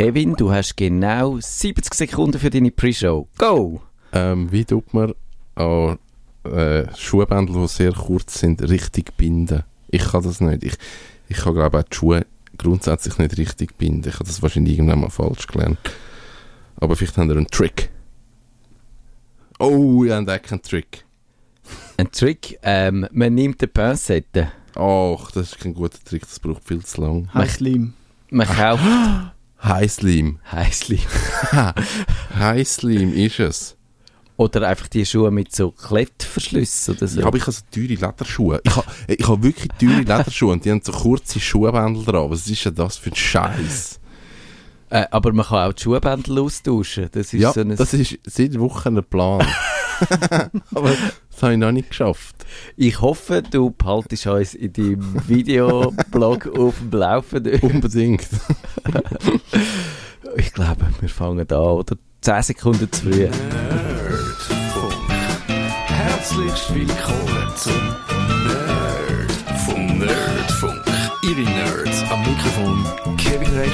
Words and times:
Kevin, 0.00 0.34
du 0.34 0.50
hast 0.50 0.78
genau 0.78 1.36
70 1.38 1.92
Sekunden 1.92 2.38
für 2.38 2.48
deine 2.48 2.70
Pre-Show. 2.70 3.28
Go! 3.36 3.82
Ähm, 4.14 4.50
wie 4.50 4.64
tut 4.64 4.94
man 4.94 5.12
an 5.56 5.98
äh, 6.44 6.86
Schuhbändel, 6.96 7.60
die 7.60 7.68
sehr 7.68 7.92
kurz 7.92 8.40
sind, 8.40 8.62
richtig 8.62 9.14
binden? 9.18 9.62
Ich 9.88 10.02
kann 10.02 10.22
das 10.22 10.40
nicht. 10.40 10.64
Ich, 10.64 10.72
ich 11.28 11.36
kann, 11.36 11.52
glaube 11.52 11.80
auch 11.80 11.82
die 11.82 11.94
Schuhe 11.94 12.26
grundsätzlich 12.56 13.18
nicht 13.18 13.36
richtig 13.36 13.76
binden. 13.76 14.08
Ich 14.08 14.14
habe 14.14 14.24
das 14.24 14.40
wahrscheinlich 14.40 14.78
irgendwann 14.78 15.02
mal 15.02 15.10
falsch 15.10 15.46
gelernt. 15.46 15.78
Aber 16.76 16.96
vielleicht 16.96 17.18
haben 17.18 17.28
wir 17.28 17.36
einen 17.36 17.48
Trick. 17.48 17.90
Oh, 19.58 20.02
ich 20.02 20.12
habe 20.12 20.32
einen 20.32 20.62
Trick. 20.62 21.04
Ein 21.98 22.10
Trick, 22.10 22.58
ähm, 22.62 23.06
man 23.12 23.34
nimmt 23.34 23.62
eine 23.62 23.68
Pinsette. 23.68 24.50
Ach, 24.76 25.30
das 25.32 25.52
ist 25.52 25.60
kein 25.60 25.74
guter 25.74 26.02
Trick, 26.02 26.22
das 26.22 26.40
braucht 26.40 26.66
viel 26.66 26.82
zu 26.82 27.02
lang. 27.02 27.28
Heißlim. 27.34 27.92
Man 28.30 28.46
kauft 28.46 28.82
Heißlim. 29.62 30.38
Heißli. 30.50 31.00
Heißlim 32.38 33.12
ist 33.12 33.40
es. 33.40 33.76
Oder 34.36 34.66
einfach 34.68 34.88
die 34.88 35.04
Schuhe 35.04 35.30
mit 35.30 35.54
so 35.54 35.70
Klettverschlüssen 35.70 36.96
oder 36.96 37.06
so. 37.06 37.20
Ja, 37.20 37.26
aber 37.26 37.36
ich 37.36 37.42
habe 37.42 37.52
so 37.52 37.60
teure 37.70 37.86
Lederschuhe. 37.86 38.60
Ich 38.64 38.74
habe, 38.74 38.86
ich 39.06 39.28
habe 39.28 39.42
wirklich 39.42 39.68
teure 39.78 39.98
Lederschuhe 39.98 40.52
und 40.52 40.64
die 40.64 40.70
haben 40.70 40.80
so 40.82 40.92
kurze 40.92 41.38
Schuhbändel 41.38 42.06
dran. 42.06 42.30
Was 42.30 42.46
ist 42.46 42.64
denn 42.64 42.74
das 42.74 42.96
für 42.96 43.10
ein 43.10 43.16
Scheiß? 43.16 43.99
Äh, 44.90 45.06
aber 45.12 45.32
man 45.32 45.46
kann 45.46 45.68
auch 45.70 45.72
die 45.72 45.82
Schuhbändel 45.82 46.38
austauschen. 46.40 47.08
Das 47.12 47.32
ist 47.32 47.40
Ja, 47.40 47.52
so 47.52 47.60
ein 47.60 47.76
das 47.76 47.94
ist 47.94 48.18
seit 48.24 48.58
Wochen 48.58 48.98
ein 48.98 49.04
Plan. 49.04 49.46
aber 50.74 50.90
das 51.30 51.42
habe 51.42 51.52
ich 51.52 51.58
noch 51.58 51.70
nicht 51.72 51.90
geschafft. 51.90 52.34
Ich 52.76 53.00
hoffe, 53.00 53.42
du 53.48 53.70
behaltest 53.70 54.26
uns 54.26 54.54
in 54.54 54.72
deinem 54.72 55.28
Videoblog 55.28 56.46
auf 56.58 56.74
dem 56.78 56.90
Laufenden. 56.98 57.60
Unbedingt. 57.60 58.26
Ich 60.36 60.52
glaube, 60.52 60.86
wir 61.00 61.08
fangen 61.08 61.40
an, 61.50 61.56
oder? 61.56 61.96
10 62.20 62.42
Sekunden 62.42 62.90
zu 62.92 63.02
früh. 63.02 63.26
Nerdfunk. 63.26 64.92
Herzlich 65.88 66.74
willkommen 66.74 67.52
zum 67.56 67.72
Nerdfunk. 68.46 69.98
Nerdfunk. 69.98 70.00
Ihre 70.02 70.39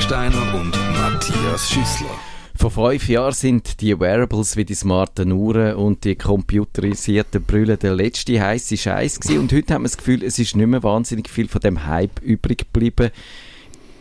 Kevin 0.06 0.32
Recksteiner 0.32 0.54
und 0.54 0.72
Matthias 0.92 1.70
Schüssler. 1.70 2.18
Vor 2.54 2.70
fünf 2.70 3.08
Jahren 3.08 3.32
sind 3.32 3.80
die 3.80 3.98
Wearables 3.98 4.56
wie 4.56 4.64
die 4.64 4.74
smarten 4.74 5.32
Uhren 5.32 5.74
und 5.74 6.04
die 6.04 6.16
computerisierten 6.16 7.42
Brüllen 7.42 7.78
der 7.78 7.94
letzte 7.94 8.40
heiße 8.40 8.76
Scheiß. 8.76 9.18
Und 9.30 9.52
heute 9.52 9.74
haben 9.74 9.82
wir 9.82 9.88
das 9.88 9.96
Gefühl, 9.96 10.22
es 10.22 10.38
ist 10.38 10.56
nicht 10.56 10.66
mehr 10.66 10.82
wahnsinnig 10.82 11.28
viel 11.28 11.48
von 11.48 11.60
dem 11.60 11.86
Hype 11.86 12.22
übrig 12.22 12.58
geblieben. 12.58 13.10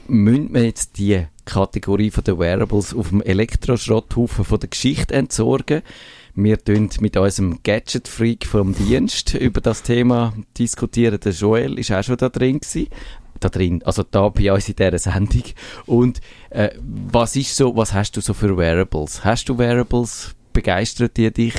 Müssen 0.08 0.53
wir 0.53 0.66
jetzt 0.66 0.97
die 0.97 1.25
Kategorie 1.45 2.12
von 2.12 2.23
den 2.23 2.38
Wearables 2.38 2.94
auf 2.94 3.09
dem 3.09 3.22
Elektroschrotthaufen 3.22 4.45
von 4.45 4.59
der 4.59 4.69
Geschichte 4.69 5.14
entsorgen? 5.14 5.81
Wir 6.36 6.64
tun 6.64 6.90
mit 7.00 7.17
unserem 7.17 7.59
Gadget-Freak 7.64 8.45
vom 8.45 8.75
Dienst 8.75 9.34
über 9.34 9.62
das 9.62 9.81
Thema 9.81 10.34
diskutieren. 10.58 11.19
Der 11.19 11.31
Joel 11.31 11.80
ist 11.80 11.92
auch 11.92 12.03
schon 12.03 12.17
da 12.17 12.30
drin 12.30 12.59
gewesen. 12.59 12.90
Da 13.39 13.50
drin, 13.50 13.81
also 13.83 14.03
da 14.03 14.30
bei 14.30 14.52
uns 14.52 14.69
in 14.69 14.75
dieser 14.75 14.97
Sendung. 14.97 15.44
Und 15.86 16.22
äh, 16.50 16.69
was 16.80 17.36
ist 17.36 17.55
so, 17.55 17.75
was 17.75 17.94
hast 17.94 18.14
du 18.14 18.22
so 18.22 18.33
für 18.33 18.58
Wearables? 18.58 19.23
Hast 19.23 19.50
du 19.50 19.58
Wearables? 19.58 20.36
Begeistert 20.53 21.17
die 21.17 21.31
dich? 21.33 21.56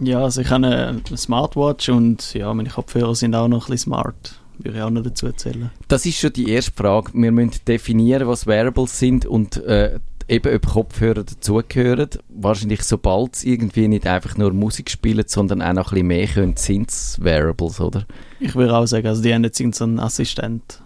Ja, 0.00 0.22
also 0.22 0.40
ich 0.40 0.50
habe 0.50 0.66
eine 0.66 1.02
Smartwatch 1.16 1.88
und 1.88 2.32
ja, 2.32 2.52
meine 2.54 2.70
Kopfhörer 2.70 3.14
sind 3.14 3.34
auch 3.34 3.48
noch 3.48 3.66
ein 3.66 3.72
bisschen 3.72 3.92
smart. 3.92 4.40
Würde 4.58 4.78
ich 4.78 4.82
auch 4.82 4.90
noch 4.90 5.02
dazu 5.02 5.26
erzählen. 5.26 5.70
Das 5.88 6.06
ist 6.06 6.18
schon 6.18 6.32
die 6.32 6.50
erste 6.50 6.72
Frage. 6.72 7.12
Wir 7.14 7.30
müssen 7.30 7.60
definieren, 7.66 8.26
was 8.26 8.46
Wearables 8.46 8.98
sind 8.98 9.26
und 9.26 9.56
äh, 9.64 10.00
eben 10.28 10.54
ob 10.54 10.66
Kopfhörer 10.66 11.24
dazugehören. 11.24 12.10
Wahrscheinlich 12.28 12.82
sobald 12.82 13.36
es 13.36 13.44
irgendwie 13.44 13.88
nicht 13.88 14.06
einfach 14.06 14.36
nur 14.36 14.52
Musik 14.52 14.90
spielen, 14.90 15.24
sondern 15.26 15.62
auch 15.62 15.72
noch 15.72 15.92
ein 15.92 15.94
bisschen 15.94 16.06
mehr 16.06 16.26
können, 16.26 16.56
sind 16.56 16.90
es 16.90 17.18
Wearables, 17.22 17.80
oder? 17.80 18.04
Ich 18.40 18.54
würde 18.54 18.76
auch 18.76 18.86
sagen, 18.86 19.06
also 19.06 19.22
die 19.22 19.34
haben 19.34 19.44
jetzt 19.44 19.58
irgendeinen 19.58 20.00
Assistent. 20.00 20.82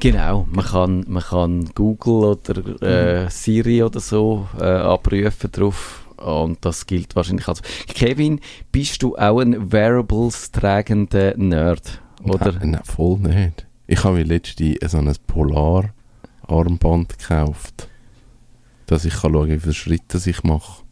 Genau, 0.00 0.46
man 0.50 0.64
kann, 0.64 1.04
man 1.08 1.22
kann 1.22 1.70
Google 1.74 2.38
oder 2.38 2.82
äh, 2.82 3.30
Siri 3.30 3.82
oder 3.82 4.00
so 4.00 4.48
äh, 4.58 4.64
abrufen 4.64 5.52
drauf 5.52 6.06
und 6.16 6.64
das 6.64 6.86
gilt 6.86 7.14
wahrscheinlich 7.16 7.46
als... 7.48 7.60
Kevin, 7.86 8.40
bist 8.72 9.02
du 9.02 9.16
auch 9.16 9.40
ein 9.40 9.72
Wearables 9.72 10.50
tragender 10.52 11.36
Nerd? 11.36 12.00
Oder? 12.22 12.52
Nein, 12.52 12.70
nein, 12.70 12.80
voll 12.84 13.18
nicht. 13.18 13.66
Ich 13.86 14.02
habe 14.02 14.16
mir 14.16 14.24
letztens 14.24 14.90
so 14.90 14.98
ein 14.98 15.12
Polar-Armband 15.26 17.18
gekauft. 17.18 17.89
Dass 18.90 19.04
ich 19.04 19.14
kann 19.14 19.32
schauen 19.32 19.48
kann, 19.48 19.56
wie 19.56 19.60
viele 19.60 19.74
Schritte 19.74 20.20
ich 20.28 20.42
mache. 20.42 20.82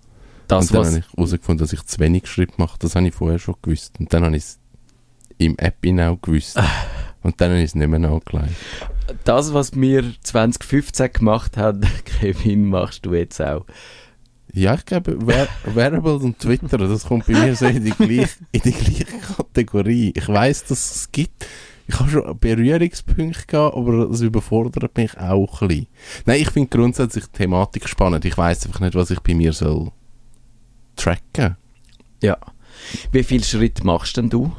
Das, 0.46 0.70
und 0.70 0.74
dann 0.76 0.86
habe 0.86 0.98
ich 0.98 1.12
herausgefunden, 1.16 1.64
dass 1.64 1.72
ich 1.72 1.84
zu 1.84 1.98
wenig 1.98 2.28
Schritte 2.28 2.54
mache. 2.56 2.78
Das 2.78 2.94
habe 2.94 3.08
ich 3.08 3.14
vorher 3.14 3.40
schon 3.40 3.56
gewusst. 3.60 3.98
Und 3.98 4.12
dann 4.14 4.24
habe 4.24 4.36
ich 4.36 4.44
es 4.44 4.58
im 5.36 5.58
App 5.58 5.84
auch 5.84 6.22
gewusst. 6.22 6.60
und 7.24 7.40
dann 7.40 7.50
habe 7.50 7.58
ich 7.58 7.66
es 7.66 7.74
nicht 7.74 7.88
mehr 7.88 7.98
nachgelegt. 7.98 8.54
das, 9.24 9.52
was 9.52 9.74
wir 9.74 10.04
2015 10.22 11.12
gemacht 11.12 11.56
haben, 11.56 11.80
Kevin, 12.04 12.66
machst 12.66 13.04
du 13.04 13.14
jetzt 13.14 13.40
auch. 13.42 13.66
Ja, 14.52 14.74
ich 14.74 14.84
glaube, 14.86 15.26
Wear 15.26 15.48
Wearables 15.64 16.22
und 16.22 16.38
Twitter, 16.38 16.78
das 16.78 17.04
kommt 17.04 17.26
bei 17.26 17.32
mir 17.32 17.56
so 17.56 17.66
in 17.66 17.84
die 17.84 17.90
gleiche, 17.90 18.38
in 18.52 18.60
die 18.60 18.72
gleiche 18.72 19.06
Kategorie. 19.36 20.12
Ich 20.14 20.28
weiß, 20.28 20.66
dass 20.66 20.94
es 20.94 21.12
gibt. 21.12 21.46
Ich 21.88 21.98
habe 21.98 22.10
schon 22.10 22.38
Berührungspunkte 22.38 23.46
gehabt, 23.46 23.76
aber 23.76 24.06
das 24.06 24.20
überfordert 24.20 24.96
mich 24.96 25.16
auch 25.18 25.62
ein 25.62 25.68
bisschen. 25.68 25.86
Nein, 26.26 26.42
ich 26.42 26.50
finde 26.50 26.68
grundsätzlich 26.68 27.24
die 27.26 27.38
Thematik 27.38 27.88
spannend. 27.88 28.26
Ich 28.26 28.36
weiß 28.36 28.66
einfach 28.66 28.80
nicht, 28.80 28.94
was 28.94 29.10
ich 29.10 29.20
bei 29.20 29.34
mir 29.34 29.54
soll 29.54 29.90
tracken. 30.96 31.56
Ja. 32.22 32.36
Wie 33.10 33.22
viel 33.22 33.42
Schritt 33.42 33.82
machst 33.84 34.18
denn 34.18 34.28
du, 34.28 34.52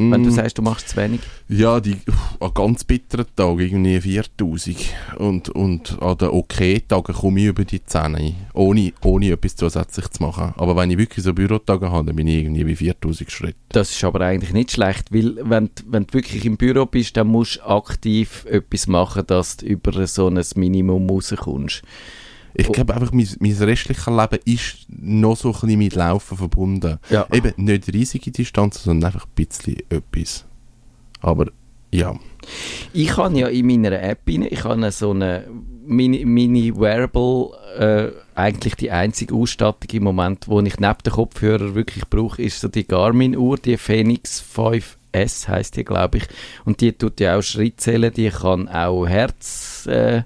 wenn 0.00 0.22
du 0.22 0.28
Mm, 0.30 0.32
sagst, 0.32 0.56
du 0.56 0.62
machst 0.62 0.90
zu 0.90 0.96
wenig? 0.96 1.20
Ja, 1.48 1.80
die, 1.80 1.96
an 2.38 2.54
ganz 2.54 2.84
bitteren 2.84 3.26
Tagen 3.34 3.58
irgendwie 3.58 4.00
4000. 4.00 4.76
Und, 5.18 5.48
und 5.48 6.00
an 6.00 6.16
den 6.18 6.28
okay-Tagen 6.28 7.12
komme 7.14 7.40
ich 7.40 7.46
über 7.46 7.64
die 7.64 7.84
10, 7.84 8.36
ohne, 8.54 8.92
ohne 9.02 9.32
etwas 9.32 9.56
zusätzlich 9.56 10.08
zu 10.10 10.22
machen. 10.22 10.54
Aber 10.56 10.76
wenn 10.76 10.90
ich 10.92 10.98
wirklich 10.98 11.24
so 11.24 11.34
Bürotage 11.34 11.90
habe, 11.90 12.06
dann 12.06 12.16
bin 12.16 12.28
ich 12.28 12.44
irgendwie 12.44 12.62
bei 12.64 12.76
4000 12.76 13.30
Schritt. 13.32 13.56
Das 13.70 13.90
ist 13.90 14.04
aber 14.04 14.20
eigentlich 14.20 14.52
nicht 14.52 14.70
schlecht, 14.70 15.12
weil 15.12 15.36
wenn, 15.42 15.66
du- 15.66 15.82
wenn 15.88 16.06
du 16.06 16.14
wirklich 16.14 16.44
im 16.44 16.56
Büro 16.56 16.86
bist, 16.86 17.16
dann 17.16 17.26
musst 17.26 17.56
du 17.56 17.62
aktiv 17.68 18.46
etwas 18.48 18.86
machen, 18.86 19.24
dass 19.26 19.56
du 19.56 19.66
über 19.66 20.06
so 20.06 20.28
ein 20.28 20.40
Minimum 20.54 21.10
rauskommst. 21.10 21.82
Ich 22.54 22.68
Oh. 22.68 22.72
glaube 22.72 22.94
einfach, 22.94 23.12
mein, 23.12 23.28
mein 23.40 23.52
restliches 23.52 24.06
Leben 24.06 24.38
ist 24.44 24.86
noch 24.88 25.36
so 25.36 25.48
ein 25.48 25.52
bisschen 25.60 25.78
mit 25.78 25.94
Laufen 25.94 26.36
verbunden. 26.38 26.98
Ja. 27.10 27.26
Eben 27.32 27.52
nicht 27.56 27.92
riesige 27.92 28.30
Distanzen, 28.30 28.82
sondern 28.84 29.08
einfach 29.12 29.26
ein 29.26 29.32
bisschen 29.46 29.76
etwas. 29.90 30.44
Aber 31.20 31.46
ja. 31.92 32.18
Ich 32.92 33.16
habe 33.16 33.38
ja 33.38 33.48
in 33.48 33.66
meiner 33.66 34.00
App 34.02 34.20
rein, 34.28 34.46
ich 34.48 34.64
habe 34.64 34.90
so 34.92 35.10
eine 35.10 35.44
Mini, 35.86 36.24
Mini 36.24 36.74
Wearable, 36.76 37.50
äh, 37.78 38.12
eigentlich 38.34 38.74
die 38.76 38.90
einzige 38.90 39.34
Ausstattung 39.34 39.88
im 39.92 40.04
Moment, 40.04 40.48
wo 40.48 40.60
ich 40.60 40.78
neben 40.78 40.98
den 41.04 41.12
Kopfhörer 41.12 41.74
wirklich 41.74 42.04
brauche, 42.08 42.42
ist 42.42 42.60
so 42.60 42.68
die 42.68 42.86
Garmin-Uhr, 42.86 43.56
die 43.58 43.76
Phoenix 43.78 44.44
5S 44.54 45.48
heißt 45.48 45.76
die, 45.76 45.84
glaube 45.84 46.18
ich. 46.18 46.24
Und 46.64 46.80
die 46.82 46.92
tut 46.92 47.20
ja 47.20 47.38
auch 47.38 47.42
Schritt 47.42 47.80
zählen, 47.80 48.12
die 48.12 48.28
kann 48.30 48.68
auch 48.68 49.06
Herz, 49.06 49.86
äh, 49.86 50.22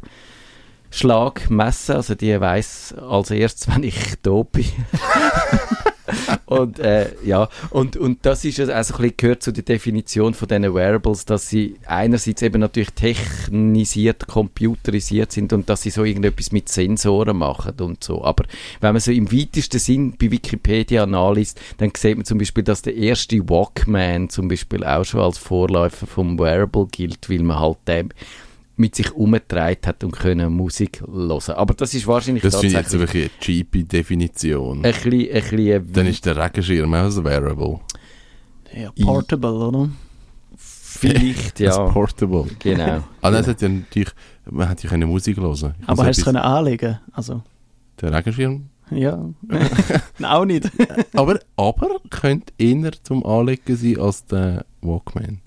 Schlag 0.93 1.51
messen, 1.51 1.97
also 1.97 2.15
die 2.15 2.39
weiß 2.39 2.95
als 2.99 3.31
erstes, 3.31 3.67
wenn 3.67 3.83
ich 3.83 3.97
da 4.23 4.43
bin. 4.43 4.67
und 6.47 6.79
äh, 6.81 7.11
ja, 7.25 7.49
und, 7.71 7.97
und 7.97 8.19
das 8.27 8.45
ist 8.45 8.61
also 8.61 8.95
ein 8.95 9.01
bisschen 9.01 9.17
gehört 9.17 9.43
zu 9.43 9.53
der 9.53 9.63
Definition 9.63 10.35
von 10.35 10.49
diesen 10.49 10.75
Wearables, 10.75 11.25
dass 11.25 11.49
sie 11.49 11.77
einerseits 11.87 12.43
eben 12.43 12.61
natürlich 12.61 12.91
technisiert, 12.91 14.27
computerisiert 14.27 15.33
sind 15.33 15.55
und 15.55 15.71
dass 15.71 15.81
sie 15.81 15.91
so 15.91 16.05
irgendetwas 16.05 16.53
mit 16.53 16.69
Sensoren 16.69 17.39
machen 17.39 17.81
und 17.81 18.05
so. 18.05 18.23
Aber 18.23 18.45
wenn 18.81 18.93
man 18.93 19.01
so 19.01 19.13
im 19.13 19.33
weitesten 19.33 19.79
Sinn 19.79 20.15
bei 20.21 20.31
Wikipedia 20.31 21.07
nachliest, 21.07 21.59
dann 21.79 21.91
sieht 21.97 22.17
man 22.17 22.27
zum 22.27 22.37
Beispiel, 22.37 22.65
dass 22.65 22.83
der 22.83 22.97
erste 22.97 23.49
Walkman 23.49 24.29
zum 24.29 24.49
Beispiel 24.49 24.85
auch 24.85 25.05
schon 25.05 25.21
als 25.21 25.39
Vorläufer 25.39 26.07
vom 26.07 26.39
Wearable 26.39 26.87
gilt, 26.87 27.31
weil 27.31 27.43
man 27.43 27.61
halt 27.61 27.79
den 27.89 28.13
mit 28.83 28.95
sich 28.97 29.13
umgetragen 29.13 29.79
hat 29.87 30.03
und 30.05 30.13
können 30.13 30.53
Musik 30.53 31.03
hören. 31.07 31.55
Aber 31.55 31.75
das 31.75 31.95
ist 31.95 32.07
wahrscheinlich 32.07 32.43
Das 32.43 32.57
finde 32.57 32.67
ich 32.79 32.83
jetzt 32.83 32.99
wirklich 32.99 33.31
eine 33.31 33.41
cheapy 33.41 33.85
Definition. 33.85 34.79
ein 34.79 34.83
bisschen, 34.83 35.13
ein 35.13 35.43
bisschen 35.43 35.93
Dann 35.93 36.07
ist 36.07 36.27
der 36.27 36.37
Regenschirm 36.37 36.93
auch 36.95 37.05
ein 37.05 37.25
Wearable. 37.25 37.81
Ja, 38.75 38.91
portable, 39.03 39.53
oder? 39.53 39.89
vielleicht, 40.57 41.61
Das 41.61 41.77
ja, 41.77 41.85
Portable. 41.89 42.47
genau. 42.59 43.03
Ah, 43.21 43.31
nein, 43.31 43.41
es 43.43 43.47
hat 43.49 43.63
ja 43.63 43.69
natürlich, 43.69 44.11
man 44.51 44.69
hätte 44.69 44.85
ja 44.85 44.91
können 44.91 45.09
Musik 45.09 45.37
hören 45.37 45.75
Ich 45.81 45.89
Aber 45.89 46.05
hast 46.05 46.17
du 46.19 46.21
es 46.21 46.25
können 46.25 46.39
anlegen? 46.39 46.99
Also, 47.13 47.43
Der 48.01 48.13
Regenschirm? 48.13 48.69
ja. 48.91 49.25
Nein, 50.19 50.25
auch 50.31 50.45
nicht. 50.45 50.71
Aber, 51.15 51.39
aber 51.57 51.89
könnte 52.11 52.53
eher 52.59 52.93
zum 53.03 53.25
Anlegen 53.25 53.77
sein 53.77 53.99
als 53.99 54.25
der 54.27 54.65
Walkman. 54.83 55.41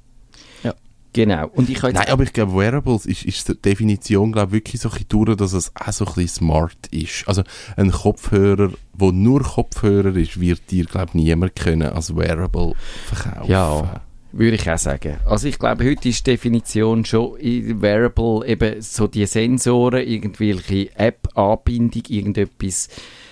Genau. 1.16 1.48
Und 1.54 1.70
ich 1.70 1.82
Nein, 1.82 2.10
aber 2.10 2.24
ich 2.24 2.34
glaube, 2.34 2.58
Wearables 2.58 3.06
ist, 3.06 3.24
ist 3.24 3.48
die 3.48 3.56
Definition, 3.56 4.34
glaube 4.34 4.50
ich, 4.50 4.54
wirklich 4.56 4.82
so 4.82 4.90
ein 4.90 4.96
bisschen 4.96 5.08
durch, 5.08 5.38
dass 5.38 5.54
es 5.54 5.72
auch 5.74 5.94
so 5.94 6.04
ein 6.04 6.14
bisschen 6.14 6.28
smart 6.28 6.88
ist. 6.92 7.26
Also 7.26 7.44
ein 7.78 7.90
Kopfhörer, 7.90 8.72
der 8.94 9.12
nur 9.14 9.42
Kopfhörer 9.42 10.14
ist, 10.14 10.38
wird 10.42 10.70
dir, 10.72 10.84
glaube 10.84 11.12
ich, 11.12 11.14
niemand 11.14 11.56
können 11.56 11.84
als 11.84 12.14
Wearable 12.14 12.74
verkaufen. 13.06 13.50
Ja, 13.50 14.02
würde 14.34 14.58
ich 14.58 14.70
auch 14.70 14.78
sagen. 14.78 15.16
Also 15.26 15.48
ich 15.48 15.58
glaube, 15.58 15.86
heute 15.86 16.10
ist 16.10 16.28
die 16.28 16.32
Definition 16.32 17.06
schon 17.06 17.38
in 17.38 17.82
Wearable 17.82 18.46
eben 18.46 18.82
so 18.82 19.08
die 19.08 19.26
Sensoren, 19.26 20.06
irgendwelche 20.06 20.90
App-Anbindung, 20.98 22.04
irgendetwas, 22.10 22.90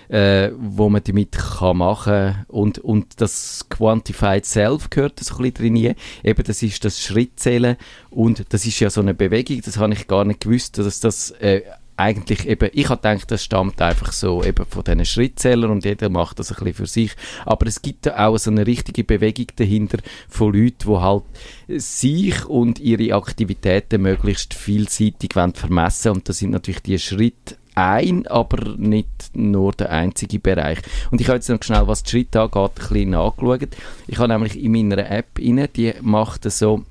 äh, 0.09 0.51
wo 0.57 0.89
man 0.89 1.03
damit 1.03 1.31
kann 1.31 1.77
machen 1.77 2.45
und 2.47 2.79
und 2.79 3.21
das 3.21 3.65
Quantified 3.69 4.45
Self 4.45 4.89
gehört 4.89 5.19
so 5.19 5.35
ein 5.35 5.51
bisschen 5.51 5.73
drin. 5.73 5.95
Eben, 6.23 6.44
das 6.44 6.63
ist 6.63 6.83
das 6.85 7.01
Schrittzählen 7.01 7.77
und 8.09 8.45
das 8.53 8.65
ist 8.65 8.79
ja 8.79 8.89
so 8.89 9.01
eine 9.01 9.13
Bewegung, 9.13 9.61
das 9.63 9.77
habe 9.77 9.94
ich 9.94 10.07
gar 10.07 10.25
nicht 10.25 10.41
gewusst, 10.41 10.77
dass 10.77 11.00
das 11.00 11.31
äh, 11.31 11.61
eigentlich 11.95 12.47
eben, 12.47 12.69
ich 12.73 12.89
habe 12.89 13.01
gedacht, 13.01 13.29
das 13.29 13.44
stammt 13.44 13.81
einfach 13.81 14.11
so 14.11 14.44
eben 14.44 14.65
von 14.65 14.83
diesen 14.83 15.05
Schrittzählern 15.05 15.71
und 15.71 15.85
jeder 15.85 16.09
macht 16.09 16.39
das 16.39 16.51
ein 16.51 16.55
bisschen 16.55 16.73
für 16.73 16.85
sich. 16.88 17.11
Aber 17.45 17.67
es 17.67 17.81
gibt 17.81 18.11
auch 18.11 18.38
so 18.38 18.50
eine 18.50 18.65
richtige 18.65 19.03
Bewegung 19.03 19.47
dahinter 19.55 20.00
von 20.27 20.53
Leuten, 20.53 20.89
die 20.89 20.97
halt 20.97 21.23
sich 21.67 22.45
und 22.45 22.79
ihre 22.79 23.15
Aktivitäten 23.15 24.01
möglichst 24.01 24.53
vielseitig 24.53 25.35
wollen 25.35 25.53
vermessen 25.53 26.13
und 26.13 26.29
das 26.29 26.39
sind 26.39 26.51
natürlich 26.51 26.81
die 26.81 27.00
Schritte 27.00 27.55
ein, 27.75 28.28
aber 28.28 28.75
nicht 28.78 29.31
nur 29.34 29.72
der 29.74 29.92
einzige 29.92 30.40
Bereich. 30.40 30.80
Und 31.12 31.22
ich 31.22 31.28
habe 31.28 31.38
jetzt 31.38 31.50
noch 31.50 31.62
schnell, 31.64 31.88
was 31.88 32.04
die 32.04 32.12
Schritte 32.12 32.42
angeht, 32.42 32.56
ein 32.56 32.74
bisschen 32.75 33.10
nachgeschaut. 33.12 33.70
Ich 34.08 34.18
habe 34.18 34.31
nämlich 34.31 34.62
in 34.62 34.72
meiner 34.72 35.10
App 35.10 35.40
rein, 35.40 35.68
die 35.75 35.94
macht 36.02 36.50
so 36.52 36.84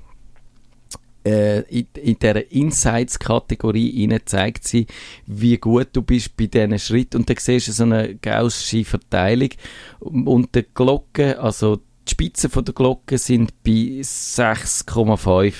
äh, 1.25 1.61
in, 1.61 1.87
in 1.95 2.19
dieser 2.19 2.51
Insights-Kategorie 2.51 4.07
rein 4.09 4.19
zeigt 4.25 4.67
sie, 4.67 4.87
wie 5.25 5.57
gut 5.57 5.89
du 5.93 6.01
bist 6.01 6.35
bei 6.35 6.47
diesen 6.47 6.77
Schritten. 6.79 7.17
Und 7.17 7.29
dann 7.29 7.37
siehst 7.39 7.67
du 7.69 7.71
so 7.71 7.83
eine 7.83 8.15
gaussische 8.15 8.83
Verteilung. 8.83 9.49
Und 9.99 10.53
die 10.55 10.65
Glocke, 10.73 11.39
also 11.39 11.77
die 11.77 12.11
Spitzen 12.11 12.49
von 12.49 12.65
der 12.65 12.73
Glocke 12.73 13.17
sind 13.17 13.63
bei 13.63 14.01
6,5 14.01 15.53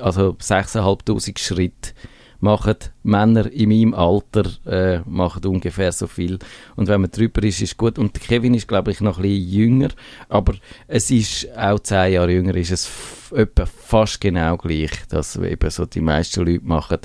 also 0.00 0.36
6'500 0.40 1.38
Schritt 1.38 1.94
machen 2.40 2.76
Männer 3.02 3.50
in 3.50 3.68
meinem 3.68 3.94
Alter 3.94 4.44
äh, 4.66 5.00
machen 5.08 5.44
ungefähr 5.44 5.92
so 5.92 6.06
viel. 6.06 6.38
Und 6.76 6.88
wenn 6.88 7.00
man 7.00 7.10
drüber 7.10 7.42
ist, 7.42 7.60
ist 7.60 7.76
gut. 7.76 7.98
Und 7.98 8.20
Kevin 8.20 8.54
ist 8.54 8.68
glaube 8.68 8.90
ich 8.90 9.00
noch 9.00 9.18
ein 9.18 9.22
bisschen 9.22 9.50
jünger, 9.50 9.88
aber 10.28 10.54
es 10.86 11.10
ist 11.10 11.48
auch 11.56 11.80
zehn 11.80 12.14
Jahre 12.14 12.32
jünger, 12.32 12.54
ist 12.54 12.70
es 12.70 12.90
etwa 13.34 13.66
fast 13.66 14.20
genau 14.20 14.56
gleich, 14.56 14.90
dass 15.08 15.36
eben 15.36 15.70
so 15.70 15.86
die 15.86 16.00
meisten 16.00 16.44
Leute 16.44 16.64
machen 16.64 16.98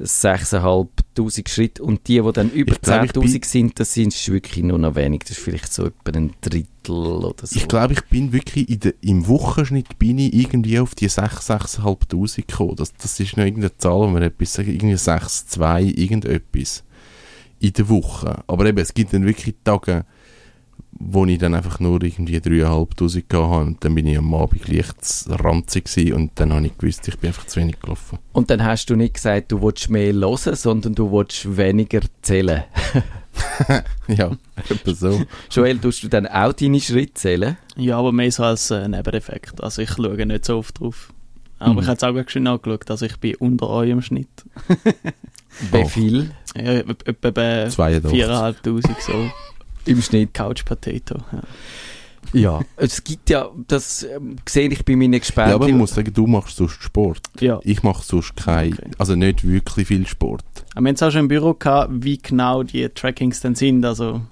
6'500 0.00 1.48
Schritte 1.48 1.82
und 1.82 2.06
die, 2.08 2.20
die 2.20 2.32
dann 2.32 2.50
über 2.50 2.74
10'000 2.74 3.44
sind, 3.44 3.80
das 3.80 3.94
sind 3.94 4.28
wirklich 4.28 4.62
nur 4.64 4.78
noch 4.78 4.94
wenig, 4.94 5.20
das 5.20 5.30
ist 5.32 5.40
vielleicht 5.40 5.72
so 5.72 5.86
etwa 5.86 6.12
ein 6.14 6.32
Drittel 6.40 6.94
oder 6.94 7.46
so. 7.46 7.56
Ich 7.56 7.66
glaube, 7.66 7.94
ich 7.94 8.04
bin 8.04 8.32
wirklich 8.32 8.68
in 8.68 8.80
der, 8.80 8.94
im 9.00 9.26
Wochenschnitt 9.26 9.98
bin 9.98 10.18
ich 10.18 10.34
irgendwie 10.34 10.78
auf 10.78 10.94
die 10.94 11.08
6, 11.08 11.50
6'500 11.50 12.46
gekommen. 12.46 12.76
Das, 12.76 12.92
das 12.94 13.18
ist 13.18 13.36
noch 13.36 13.44
irgendeine 13.44 13.76
Zahl, 13.78 14.00
wo 14.00 14.06
man 14.08 14.22
etwas 14.22 14.52
sagen, 14.52 14.70
irgendwie 14.70 14.96
6, 14.96 15.46
2, 15.46 15.82
irgendetwas 15.82 16.84
in 17.58 17.72
der 17.72 17.88
Woche. 17.88 18.42
Aber 18.46 18.66
eben, 18.66 18.78
es 18.78 18.92
gibt 18.92 19.14
dann 19.14 19.24
wirklich 19.24 19.54
Tage, 19.64 20.04
wo 20.98 21.24
ich 21.26 21.38
dann 21.38 21.54
einfach 21.54 21.78
nur 21.80 22.02
irgendwie 22.02 22.38
3'500 22.38 23.24
gehabt 23.28 23.34
habe 23.34 23.64
und 23.66 23.84
dann 23.84 23.94
bin 23.94 24.06
ich 24.06 24.18
am 24.18 24.32
Abend 24.34 24.66
leicht 24.68 24.96
ranzig 25.28 26.12
und 26.14 26.32
dann 26.36 26.52
habe 26.52 26.66
ich 26.66 26.76
gewusst, 26.78 27.06
ich 27.08 27.18
bin 27.18 27.28
einfach 27.28 27.46
zu 27.46 27.60
wenig 27.60 27.80
gelaufen. 27.80 28.18
Und 28.32 28.50
dann 28.50 28.64
hast 28.64 28.88
du 28.90 28.96
nicht 28.96 29.14
gesagt, 29.14 29.52
du 29.52 29.62
willst 29.62 29.90
mehr 29.90 30.12
hören, 30.12 30.54
sondern 30.56 30.94
du 30.94 31.10
willst 31.12 31.56
weniger 31.56 32.00
zählen. 32.22 32.64
ja, 34.08 34.30
etwa 34.70 34.94
so. 34.94 35.22
Joel, 35.50 35.78
tust 35.78 36.02
du 36.02 36.08
dann 36.08 36.26
auch 36.26 36.52
deine 36.52 36.80
Schritte 36.80 37.14
zählen? 37.14 37.56
Ja, 37.76 37.98
aber 37.98 38.12
mehr 38.12 38.32
so 38.32 38.44
als 38.44 38.70
äh, 38.70 38.88
Nebeneffekt. 38.88 39.62
Also 39.62 39.82
ich 39.82 39.90
schaue 39.90 40.24
nicht 40.26 40.44
so 40.44 40.58
oft 40.58 40.80
drauf. 40.80 41.12
Aber 41.58 41.72
Mhm. 41.74 41.78
ich 41.80 41.86
habe 41.86 41.92
jetzt 42.18 42.28
auch 42.28 42.30
schön 42.30 42.46
angeschaut, 42.46 42.90
also 42.90 43.06
ich 43.06 43.16
bin 43.18 43.34
unter 43.36 43.68
eurem 43.70 44.02
Schnitt. 44.02 44.28
Wie 45.72 45.84
viel 45.88 46.30
Ja, 46.54 46.72
etwa 46.72 47.30
bei 47.30 47.68
82. 47.70 48.12
4'500 48.12 49.00
so. 49.00 49.30
Im 49.86 50.02
Schnitt? 50.02 50.34
Couch 50.34 50.64
Potato. 50.64 51.16
Ja. 51.32 51.42
Ja, 52.32 52.60
es 52.76 53.04
gibt 53.04 53.30
ja, 53.30 53.48
das 53.68 54.02
ähm, 54.02 54.34
sehe 54.48 54.68
ich 54.68 54.84
bei 54.84 54.96
meinen 54.96 55.20
Gesprächen. 55.20 55.50
Ja, 55.50 55.54
aber 55.54 55.68
ich 55.68 55.74
muss 55.74 55.94
sagen, 55.94 56.12
du 56.12 56.26
machst 56.26 56.56
sonst 56.56 56.82
Sport. 56.82 57.20
ja. 57.38 57.60
Ich 57.62 57.84
mache 57.84 58.02
sonst 58.04 58.36
kein, 58.36 58.72
Okay. 58.72 58.90
also 58.98 59.14
nicht 59.14 59.46
wirklich 59.46 59.86
viel 59.86 60.06
Sport. 60.08 60.42
Wir 60.72 60.76
haben 60.76 60.86
jetzt 60.88 61.02
auch 61.04 61.12
schon 61.12 61.20
im 61.20 61.28
Büro 61.28 61.54
gehabt, 61.54 61.90
wie 61.94 62.18
genau 62.18 62.64
die 62.64 62.88
Trackings 62.88 63.40
dann 63.40 63.54
sind. 63.54 63.84
Also, 63.84 64.22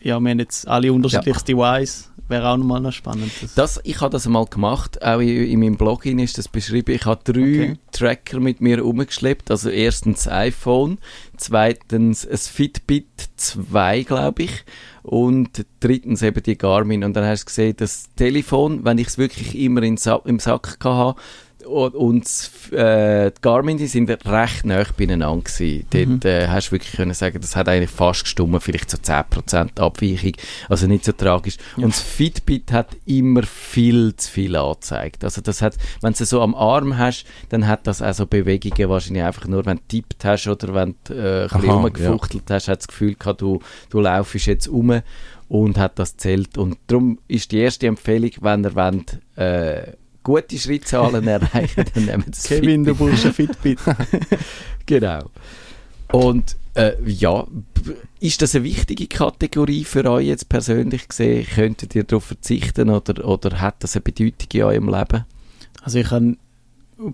ja, 0.00 0.18
wir 0.18 0.30
haben 0.30 0.38
jetzt 0.38 0.66
alle 0.66 0.90
unterschiedlichste 0.94 1.52
Device. 1.52 2.10
Wäre 2.32 2.48
auch 2.48 2.56
nochmal 2.56 2.80
noch 2.80 2.92
spannend. 2.92 3.30
Das, 3.42 3.54
Das, 3.54 3.80
ich 3.84 4.00
habe 4.00 4.10
das 4.10 4.26
mal 4.26 4.46
gemacht, 4.46 5.02
auch 5.02 5.20
in, 5.20 5.28
in 5.28 5.60
meinem 5.60 5.76
Blog 5.76 6.06
ist 6.06 6.38
das 6.38 6.48
beschrieben. 6.48 6.94
Ich 6.94 7.04
habe 7.04 7.20
drei 7.24 7.42
Okay. 7.42 7.74
Tracker 7.92 8.40
mit 8.40 8.62
mir 8.62 8.82
umgeschleppt. 8.82 9.50
Also 9.50 9.68
erstens 9.68 10.24
das 10.24 10.32
iPhone, 10.32 10.96
zweitens 11.36 12.26
ein 12.26 12.38
Fitbit 12.38 13.28
2, 13.36 14.04
glaube 14.04 14.44
ich, 14.44 14.64
und 15.02 15.66
drittens 15.80 16.22
eben 16.22 16.42
die 16.42 16.56
Garmin. 16.56 17.04
Und 17.04 17.14
dann 17.14 17.26
hast 17.26 17.42
du 17.42 17.46
gesehen, 17.46 17.74
das 17.76 18.08
Telefon, 18.16 18.82
wenn 18.84 18.96
ich 18.96 19.08
es 19.08 19.18
wirklich 19.18 19.58
immer 19.58 19.82
in 19.82 19.98
Sa 19.98 20.22
im 20.24 20.38
Sack 20.38 20.78
hatte, 20.82 21.20
und, 21.66 21.94
und 21.94 22.72
äh, 22.72 23.30
die 23.30 23.40
Garmin, 23.40 23.78
die 23.78 23.86
sind 23.86 24.10
recht 24.10 24.64
nah 24.64 24.84
beieinander 24.96 25.42
gewesen. 25.42 25.86
Dort 25.90 26.24
äh, 26.24 26.48
hast 26.48 26.68
du 26.68 26.72
wirklich 26.72 26.92
können 26.92 27.14
sagen, 27.14 27.40
das 27.40 27.56
hat 27.56 27.68
eigentlich 27.68 27.90
fast 27.90 28.24
gestummen, 28.24 28.60
vielleicht 28.60 28.90
so 28.90 28.98
10% 28.98 29.80
Abweichung, 29.80 30.32
also 30.68 30.86
nicht 30.86 31.04
so 31.04 31.12
tragisch. 31.12 31.56
Ja. 31.76 31.84
Und 31.84 31.94
das 31.94 32.00
Fitbit 32.00 32.72
hat 32.72 32.96
immer 33.06 33.42
viel 33.42 34.14
zu 34.16 34.30
viel 34.30 34.56
angezeigt. 34.56 35.24
Also 35.24 35.40
das 35.40 35.62
hat, 35.62 35.76
wenn 36.00 36.12
du 36.12 36.24
so 36.24 36.42
am 36.42 36.54
Arm 36.54 36.98
hast, 36.98 37.24
dann 37.48 37.66
hat 37.66 37.86
das 37.86 38.02
auch 38.02 38.14
so 38.14 38.26
Bewegungen 38.26 38.88
wahrscheinlich 38.88 39.22
einfach 39.22 39.46
nur, 39.46 39.64
wenn 39.66 39.78
du 39.78 39.82
tippt 39.88 40.24
hast 40.24 40.46
oder 40.46 40.74
wenn 40.74 40.94
du 41.04 41.14
äh, 41.14 41.42
ein 41.42 41.48
bisschen 41.48 41.70
Aha, 41.70 41.80
rumgefuchtelt 41.80 42.50
hast, 42.50 42.68
hat 42.68 42.78
das 42.80 42.88
Gefühl 42.88 43.14
gehabt, 43.14 43.40
du, 43.40 43.60
du 43.90 44.00
laufst 44.00 44.46
jetzt 44.46 44.68
um 44.68 45.00
und 45.48 45.76
hat 45.76 45.98
das 45.98 46.16
zählt. 46.16 46.56
Und 46.56 46.78
darum 46.86 47.18
ist 47.28 47.52
die 47.52 47.58
erste 47.58 47.86
Empfehlung, 47.86 48.30
wenn 48.40 48.64
ihr 48.64 48.74
wollt, 48.74 49.20
äh, 49.36 49.92
gute 50.22 50.58
Schrittzahlen 50.58 51.26
erreichen, 51.28 51.84
dann 51.94 52.04
nehmt 52.04 52.28
das 52.28 52.44
Kevin, 52.44 52.84
du 52.84 52.94
Fitbit. 52.94 53.08
brauchst 53.10 53.26
ein 53.26 53.32
Fitbit. 53.32 53.78
Genau. 54.86 55.30
Und 56.10 56.56
äh, 56.74 56.92
ja, 57.06 57.46
ist 58.20 58.42
das 58.42 58.54
eine 58.54 58.64
wichtige 58.64 59.06
Kategorie 59.06 59.84
für 59.84 60.04
euch 60.10 60.26
jetzt 60.26 60.48
persönlich 60.48 61.08
gesehen? 61.08 61.46
Könntet 61.46 61.94
ihr 61.94 62.04
darauf 62.04 62.24
verzichten 62.24 62.90
oder, 62.90 63.24
oder 63.24 63.60
hat 63.60 63.76
das 63.80 63.94
eine 63.94 64.02
Bedeutung 64.02 64.48
in 64.52 64.62
eurem 64.62 64.88
Leben? 64.88 65.24
Also 65.82 65.98
ich 65.98 66.10
habe 66.10 66.36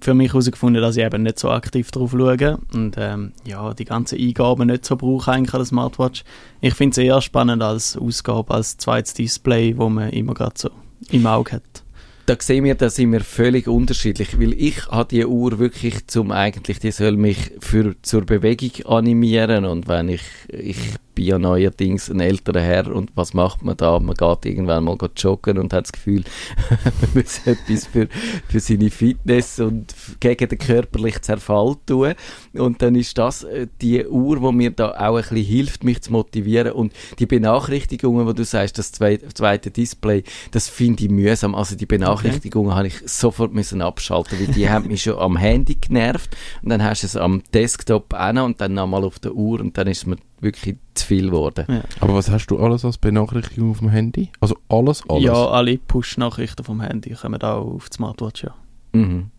für 0.01 0.15
mich 0.15 0.33
herausgefunden, 0.33 0.83
dass 0.83 0.97
ich 0.97 1.05
eben 1.05 1.23
nicht 1.23 1.39
so 1.39 1.51
aktiv 1.51 1.91
drauf 1.91 2.11
schaue 2.11 2.59
und 2.75 2.97
ähm, 2.99 3.33
ja, 3.45 3.73
die 3.73 3.85
ganzen 3.85 4.19
Eingaben 4.19 4.67
nicht 4.67 4.85
so 4.85 4.97
brauche 4.97 5.33
eigentlich 5.33 5.55
an 5.55 5.61
der 5.61 5.67
Smartwatch. 5.67 6.25
Ich 6.61 6.75
finde 6.75 6.93
es 6.93 6.99
eher 6.99 7.21
spannend 7.23 7.63
als 7.63 7.97
Ausgabe, 7.97 8.53
als 8.53 8.77
zweites 8.77 9.15
Display, 9.15 9.77
wo 9.77 9.89
man 9.89 10.11
immer 10.11 10.35
gerade 10.35 10.55
so 10.57 10.71
im 11.11 11.27
Auge 11.27 11.53
hat. 11.53 11.85
Da 12.29 12.37
sehen 12.39 12.65
wir, 12.65 12.75
da 12.75 12.91
sind 12.91 13.13
wir 13.13 13.21
völlig 13.21 13.69
unterschiedlich, 13.69 14.39
weil 14.39 14.53
ich 14.53 14.87
habe 14.89 15.09
die 15.09 15.25
Uhr 15.25 15.59
wirklich 15.59 16.07
zum 16.09 16.31
eigentlich, 16.31 16.79
die 16.79 16.91
soll 16.91 17.17
mich 17.17 17.53
für, 17.59 17.95
zur 18.03 18.27
Bewegung 18.27 18.85
animieren 18.85 19.65
und 19.65 19.89
wenn 19.89 20.11
ich, 20.11 20.21
ich 20.49 20.77
bin 21.19 21.27
ja 21.27 21.39
neuerdings 21.39 22.09
ein 22.11 22.21
älterer 22.21 22.61
Herr 22.61 22.95
und 22.95 23.11
was 23.17 23.35
macht 23.35 23.65
man 23.65 23.77
da? 23.77 23.99
Man 23.99 24.15
geht 24.15 24.47
irgendwann 24.47 24.85
mal 24.85 24.97
joggen 25.17 25.59
und 25.59 25.73
hat 25.73 25.87
das 25.87 25.93
Gefühl, 25.93 26.23
man 26.71 27.11
muss 27.13 27.45
etwas 27.45 27.87
für, 27.87 28.07
für 28.49 28.61
seine 28.61 28.89
Fitness 28.89 29.59
und 29.59 29.93
gegen 30.21 30.49
den 30.49 30.59
körperlichen 30.59 31.21
Zerfall 31.21 31.75
tun 31.87 32.15
und 32.53 32.83
dann 32.83 32.95
ist 32.95 33.19
das 33.19 33.43
äh, 33.43 33.67
die 33.83 34.07
Uhr, 34.07 34.41
wo 34.41 34.53
mir 34.53 34.71
da 34.71 34.93
auch 34.93 35.17
ein 35.17 35.23
bisschen 35.23 35.45
hilft, 35.45 35.83
mich 35.83 36.03
zu 36.03 36.13
motivieren 36.13 36.71
und 36.71 36.93
die 37.19 37.27
Benachrichtigungen, 37.27 38.25
wo 38.25 38.33
du 38.33 38.45
sagst, 38.45 38.79
das 38.79 38.93
zwe 38.93 39.19
zweite 39.35 39.73
Display, 39.73 40.23
das 40.53 40.69
finde 40.69 41.03
ich 41.03 41.11
mühsam. 41.11 41.57
Also 41.57 41.75
die 41.75 41.87
Benachrichtigungen 41.87 42.77
habe 42.77 42.87
ich 42.87 43.01
sofort 43.07 43.53
müssen 43.53 43.83
abschalten, 43.83 44.39
weil 44.39 44.55
die 44.55 44.71
haben 44.71 44.87
mich 44.87 45.03
schon 45.03 45.19
am 45.19 45.37
Handy 45.37 45.75
genervt 45.75 46.37
und 46.63 46.69
dann 46.69 46.85
hast 46.85 47.03
du 47.03 47.09
es 47.09 47.17
am 47.17 47.43
Desktop 47.53 48.15
an 48.15 48.39
und 48.39 48.61
dann 48.61 48.75
nochmal 48.75 49.03
auf 49.03 49.19
der 49.19 49.35
Uhr 49.35 49.59
und 49.59 49.77
dann 49.77 49.89
ist 49.89 49.99
es 49.99 50.07
mir 50.07 50.17
wirklich 50.41 50.77
zu 50.95 51.07
viel 51.07 51.27
geworden. 51.27 51.65
Ja, 51.69 51.83
Aber 52.01 52.15
was 52.15 52.31
hast 52.31 52.47
du 52.47 52.59
alles 52.59 52.85
als 52.85 52.99
Benachrichtigung 52.99 53.71
auf 53.71 53.79
dem 53.79 53.89
Handy? 53.89 54.31
Also 54.41 54.57
alles, 54.69 55.03
alles? 55.09 55.25
ja 55.25 55.49
alle 55.49 55.79
Push-Nachrichten 55.79 56.65
vom 56.65 56.81
Handy 56.81 57.11
kommen 57.15 57.41
auch 57.43 57.75
auf 57.75 57.89
die 57.89 57.97
Smartwatch, 57.97 58.45
ja. 58.45 58.55
Mhm. 58.93 59.31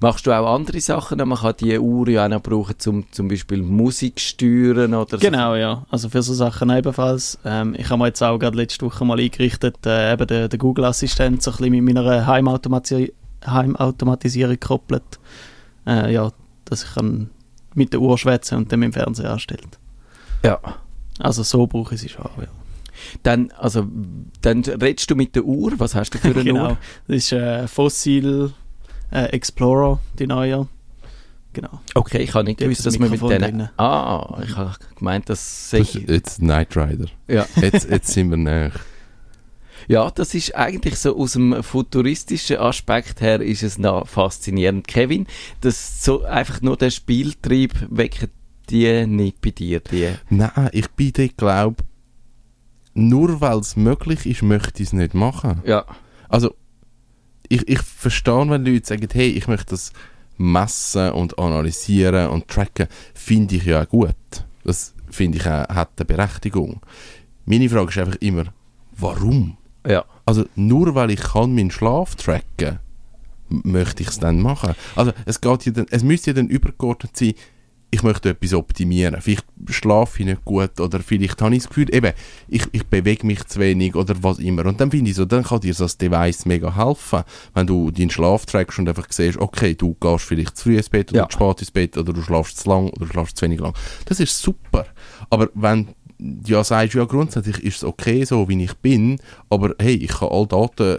Machst 0.00 0.26
du 0.26 0.32
auch 0.32 0.54
andere 0.54 0.80
Sachen? 0.80 1.18
Man 1.18 1.36
kann 1.36 1.54
die 1.60 1.78
Uhr 1.78 2.08
ja 2.08 2.24
auch 2.24 2.28
noch 2.30 2.42
brauchen, 2.42 2.78
zum 2.78 3.10
zum 3.12 3.28
Beispiel 3.28 3.62
Musik 3.62 4.18
steuern 4.18 4.94
oder 4.94 5.18
Genau, 5.18 5.54
ja. 5.56 5.84
Also 5.90 6.08
für 6.08 6.22
so 6.22 6.32
Sachen 6.32 6.70
ebenfalls. 6.70 7.38
Ähm, 7.44 7.74
ich 7.76 7.90
habe 7.90 7.98
mir 7.98 8.06
jetzt 8.06 8.22
auch 8.22 8.38
gerade 8.38 8.56
letzte 8.56 8.86
Woche 8.86 9.04
mal 9.04 9.20
eingerichtet, 9.20 9.84
äh, 9.84 10.12
eben 10.12 10.26
den, 10.26 10.48
den 10.48 10.58
Google-Assistent 10.58 11.42
so 11.42 11.50
ein 11.50 11.56
bisschen 11.58 11.84
mit 11.84 11.94
meiner 11.94 12.26
Heimautomation 12.26 13.08
Heimautomatisierung 13.46 14.54
gekoppelt. 14.54 15.20
Äh, 15.86 16.12
ja, 16.12 16.32
dass 16.64 16.84
ich 16.84 16.94
kann 16.94 17.30
mit 17.74 17.92
der 17.92 18.00
Uhr 18.00 18.16
schwätzen 18.18 18.58
und 18.58 18.72
dann 18.72 18.80
mit 18.80 18.88
dem 18.88 18.92
Fernseher 18.94 19.32
anstellt. 19.32 19.78
Ja. 20.44 20.60
Also 21.18 21.42
so 21.42 21.66
brauche 21.66 21.94
ich 21.94 22.00
sie 22.00 22.08
schon, 22.08 22.30
ja. 22.38 22.46
Dann, 23.22 23.52
also, 23.52 23.86
dann 24.42 24.62
redest 24.62 25.10
du 25.10 25.14
mit 25.14 25.34
der 25.36 25.44
Uhr. 25.44 25.72
Was 25.78 25.94
hast 25.94 26.10
du 26.10 26.18
für 26.18 26.28
eine 26.28 26.44
genau. 26.44 26.70
Uhr? 26.70 26.76
Das 27.06 27.16
ist 27.16 27.32
äh, 27.32 27.68
Fossil 27.68 28.52
äh, 29.10 29.26
Explorer, 29.26 30.00
die 30.18 30.26
neue. 30.26 30.66
Genau. 31.52 31.80
Okay, 31.94 32.18
ich 32.18 32.34
habe 32.34 32.44
nicht 32.44 32.58
gewusst, 32.58 32.86
das 32.86 32.94
dass 32.94 32.98
man 32.98 33.10
mit 33.10 33.22
denen... 33.22 33.40
drin. 33.40 33.68
Ah, 33.78 34.40
ich 34.44 34.56
habe 34.56 34.74
gemeint, 34.96 35.28
dass... 35.28 35.70
Das 35.70 35.80
ist 35.80 35.94
jetzt 35.94 36.38
Knight 36.38 36.76
Rider. 36.76 37.06
Ja. 37.26 37.46
Jetzt, 37.60 37.88
jetzt 37.90 38.08
sind 38.08 38.30
wir 38.30 38.36
näher. 38.36 38.72
Ja, 39.86 40.10
das 40.10 40.34
ist 40.34 40.54
eigentlich 40.54 40.96
so 40.96 41.16
aus 41.16 41.32
dem 41.32 41.62
futuristischen 41.62 42.58
Aspekt 42.58 43.22
her 43.22 43.40
ist 43.40 43.62
es 43.62 43.78
noch 43.78 44.06
faszinierend. 44.06 44.86
Kevin, 44.86 45.26
das 45.62 46.04
so 46.04 46.24
einfach 46.24 46.60
nur 46.60 46.76
der 46.76 46.90
Spieltrieb 46.90 47.72
weckt 47.88 48.28
die 48.70 49.06
nicht 49.06 49.40
bei 49.40 49.50
dir, 49.50 49.80
die. 49.80 50.10
Nein, 50.30 50.70
ich 50.72 50.88
bin 50.90 51.12
dort, 51.12 51.36
glaube 51.36 51.84
nur 52.98 53.40
weil 53.40 53.58
es 53.58 53.76
möglich 53.76 54.26
ist, 54.26 54.42
möchte 54.42 54.82
ich 54.82 54.88
es 54.88 54.92
nicht 54.92 55.14
machen. 55.14 55.62
Ja. 55.64 55.84
Also, 56.28 56.54
ich, 57.48 57.66
ich 57.68 57.80
verstehe, 57.80 58.50
wenn 58.50 58.64
Leute 58.64 58.86
sagen, 58.86 59.08
hey, 59.12 59.28
ich 59.30 59.46
möchte 59.46 59.70
das 59.70 59.92
messen 60.36 61.12
und 61.12 61.38
analysieren 61.38 62.28
und 62.28 62.48
tracken, 62.48 62.88
finde 63.14 63.56
ich 63.56 63.64
ja 63.64 63.84
gut. 63.84 64.14
Das 64.64 64.94
finde 65.10 65.38
ich 65.38 65.46
auch, 65.46 65.68
hat 65.68 65.90
eine 65.96 66.04
Berechtigung. 66.04 66.80
Meine 67.46 67.68
Frage 67.68 67.88
ist 67.90 67.98
einfach 67.98 68.20
immer, 68.20 68.44
warum? 68.96 69.56
Ja. 69.86 70.04
Also 70.26 70.44
nur 70.54 70.94
weil 70.94 71.10
ich 71.10 71.20
kann 71.20 71.54
meinen 71.54 71.70
Schlaf 71.70 72.14
tracken, 72.16 72.78
möchte 73.48 74.02
ich 74.02 74.10
es 74.10 74.18
dann 74.18 74.42
machen. 74.42 74.74
Also 74.94 75.12
es 75.24 75.40
geht 75.40 75.64
ja 75.64 75.72
dann, 75.72 75.86
es 75.90 76.02
müsste 76.02 76.30
ja 76.30 76.34
dann 76.34 76.48
übergeordnet 76.48 77.16
sein, 77.16 77.34
ich 77.90 78.02
möchte 78.02 78.30
etwas 78.30 78.52
optimieren. 78.52 79.16
Vielleicht 79.20 79.46
schlafe 79.70 80.20
ich 80.20 80.26
nicht 80.26 80.44
gut 80.44 80.78
oder 80.78 81.00
vielleicht 81.00 81.40
habe 81.40 81.54
ich 81.54 81.62
das 81.62 81.68
Gefühl, 81.70 81.94
eben, 81.94 82.12
ich, 82.46 82.62
ich 82.72 82.84
bewege 82.86 83.26
mich 83.26 83.44
zu 83.46 83.60
wenig 83.60 83.94
oder 83.94 84.14
was 84.22 84.38
immer. 84.38 84.66
Und 84.66 84.78
dann 84.80 84.90
finde 84.90 85.10
ich 85.10 85.16
so, 85.16 85.24
dann 85.24 85.42
kann 85.42 85.60
dir 85.60 85.72
so 85.72 85.84
das 85.84 85.96
Device 85.96 86.44
mega 86.44 86.76
helfen, 86.76 87.22
wenn 87.54 87.66
du 87.66 87.90
deinen 87.90 88.10
Schlaf 88.10 88.44
trackst 88.44 88.78
und 88.78 88.88
einfach 88.88 89.06
siehst, 89.10 89.38
okay, 89.38 89.74
du 89.74 89.94
gehst 90.00 90.24
vielleicht 90.24 90.56
zu 90.58 90.64
früh 90.64 90.76
ins 90.76 90.90
Bett 90.90 91.10
oder 91.12 91.20
Ja. 91.20 91.28
zu 91.28 91.38
spät 91.38 91.60
ins 91.60 91.70
Bett 91.70 91.96
oder 91.96 92.12
du 92.12 92.22
schlafst 92.22 92.58
zu 92.58 92.68
lang 92.68 92.88
oder 92.90 93.06
du 93.06 93.12
schlafst 93.12 93.38
zu 93.38 93.44
wenig 93.46 93.60
lang. 93.60 93.72
Das 94.04 94.20
ist 94.20 94.38
super. 94.38 94.84
Aber 95.30 95.48
wenn 95.54 95.88
du 96.18 96.52
ja 96.52 96.64
sagst, 96.64 96.94
ja 96.94 97.04
grundsätzlich 97.04 97.62
ist 97.62 97.76
es 97.78 97.84
okay 97.84 98.24
so, 98.24 98.48
wie 98.48 98.62
ich 98.64 98.74
bin, 98.74 99.18
aber 99.48 99.74
hey, 99.80 99.94
ich 99.94 100.10
kann 100.10 100.28
all 100.30 100.46
Daten 100.46 100.98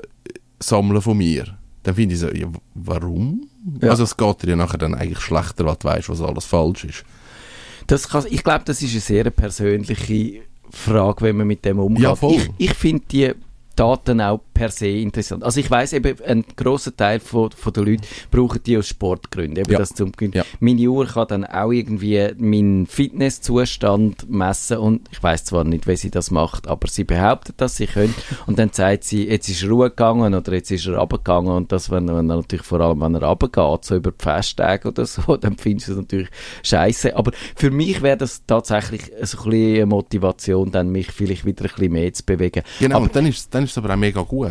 sammeln 0.59 1.01
von 1.01 1.17
mir. 1.17 1.57
Dann 1.83 1.95
finde 1.95 2.15
ich 2.15 2.21
so, 2.21 2.29
ja, 2.31 2.47
warum? 2.73 3.48
Ja. 3.81 3.89
Also 3.89 4.03
es 4.03 4.15
geht 4.15 4.43
dir 4.43 4.49
ja 4.51 4.55
nachher 4.55 4.77
dann 4.77 4.95
eigentlich 4.95 5.19
schlechter, 5.19 5.65
weil 5.65 5.75
du 5.75 5.87
weißt, 5.87 6.09
was 6.09 6.21
alles 6.21 6.45
falsch 6.45 6.85
ist. 6.85 7.03
Das 7.87 8.07
kann, 8.07 8.25
ich 8.29 8.43
glaube, 8.43 8.63
das 8.65 8.81
ist 8.81 8.91
eine 8.91 9.01
sehr 9.01 9.29
persönliche 9.31 10.41
Frage, 10.69 11.21
wenn 11.21 11.37
man 11.37 11.47
mit 11.47 11.65
dem 11.65 11.79
umgeht. 11.79 12.03
Ja. 12.03 12.15
Ich, 12.21 12.49
ich 12.57 12.73
finde 12.73 13.03
die 13.11 13.31
Daten 13.75 14.21
auch 14.21 14.41
per 14.59 14.71
se 14.71 14.87
interessant. 14.87 15.41
Also 15.45 15.61
ich 15.61 15.71
weiß 15.71 15.93
eben, 15.93 16.21
ein 16.21 16.43
grosser 16.57 16.93
Teil 16.93 17.21
von, 17.21 17.49
von 17.51 17.71
der 17.71 17.85
Leute 17.85 18.03
brauchen 18.29 18.61
die 18.61 18.77
aus 18.77 18.89
Sportgründen. 18.89 19.57
Eben 19.57 19.71
Ja. 19.71 19.79
das 19.79 19.93
zum, 19.93 20.11
Ja. 20.33 20.43
Meine 20.59 20.85
Uhr 20.89 21.05
kann 21.05 21.27
dann 21.29 21.45
auch 21.45 21.71
irgendwie 21.71 22.27
meinen 22.37 22.85
Fitnesszustand 22.85 24.29
messen 24.29 24.77
und 24.79 25.07
ich 25.11 25.23
weiß 25.23 25.45
zwar 25.45 25.63
nicht, 25.63 25.87
wie 25.87 25.95
sie 25.95 26.11
das 26.11 26.29
macht, 26.29 26.67
aber 26.67 26.89
sie 26.89 27.05
behauptet, 27.05 27.61
dass 27.61 27.77
sie 27.77 27.87
können 27.87 28.13
und 28.47 28.59
dann 28.59 28.73
sagt 28.73 29.05
sie, 29.05 29.29
jetzt 29.29 29.47
ist 29.47 29.63
Ruhe 29.63 29.91
gegangen 29.91 30.33
oder 30.33 30.51
jetzt 30.51 30.71
ist 30.71 30.87
er 30.87 30.97
runtergegangen 30.97 31.53
und 31.53 31.71
das, 31.71 31.89
wenn, 31.89 32.07
wenn 32.07 32.29
er 32.29 32.35
natürlich 32.37 32.65
vor 32.65 32.81
allem, 32.81 32.99
wenn 32.99 33.15
er 33.15 33.23
runtergeht, 33.23 33.85
so 33.85 33.95
über 33.95 34.11
die 34.11 34.21
Festtage 34.21 34.89
oder 34.89 35.05
so, 35.05 35.37
dann 35.37 35.55
findest 35.55 35.87
du 35.87 35.91
es 35.93 35.97
natürlich 35.99 36.29
scheiße. 36.63 37.15
Aber 37.15 37.31
für 37.55 37.71
mich 37.71 38.01
wäre 38.01 38.17
das 38.17 38.45
tatsächlich 38.45 39.03
so 39.21 39.37
ein 39.37 39.49
bisschen 39.51 39.75
eine 39.75 39.85
Motivation, 39.85 40.69
dann 40.69 40.89
mich 40.89 41.11
vielleicht 41.11 41.45
wieder 41.45 41.63
ein 41.63 41.71
bisschen 41.71 41.93
mehr 41.93 42.13
zu 42.13 42.25
bewegen. 42.25 42.63
Genau, 42.79 42.97
Aber 42.97 43.05
und 43.05 43.15
dann 43.15 43.25
ist, 43.25 43.53
dann 43.55 43.63
ist 43.63 43.71
es 43.71 43.77
aber 43.77 43.93
auch 43.93 43.97
mega 43.97 44.21
gut. 44.21 44.48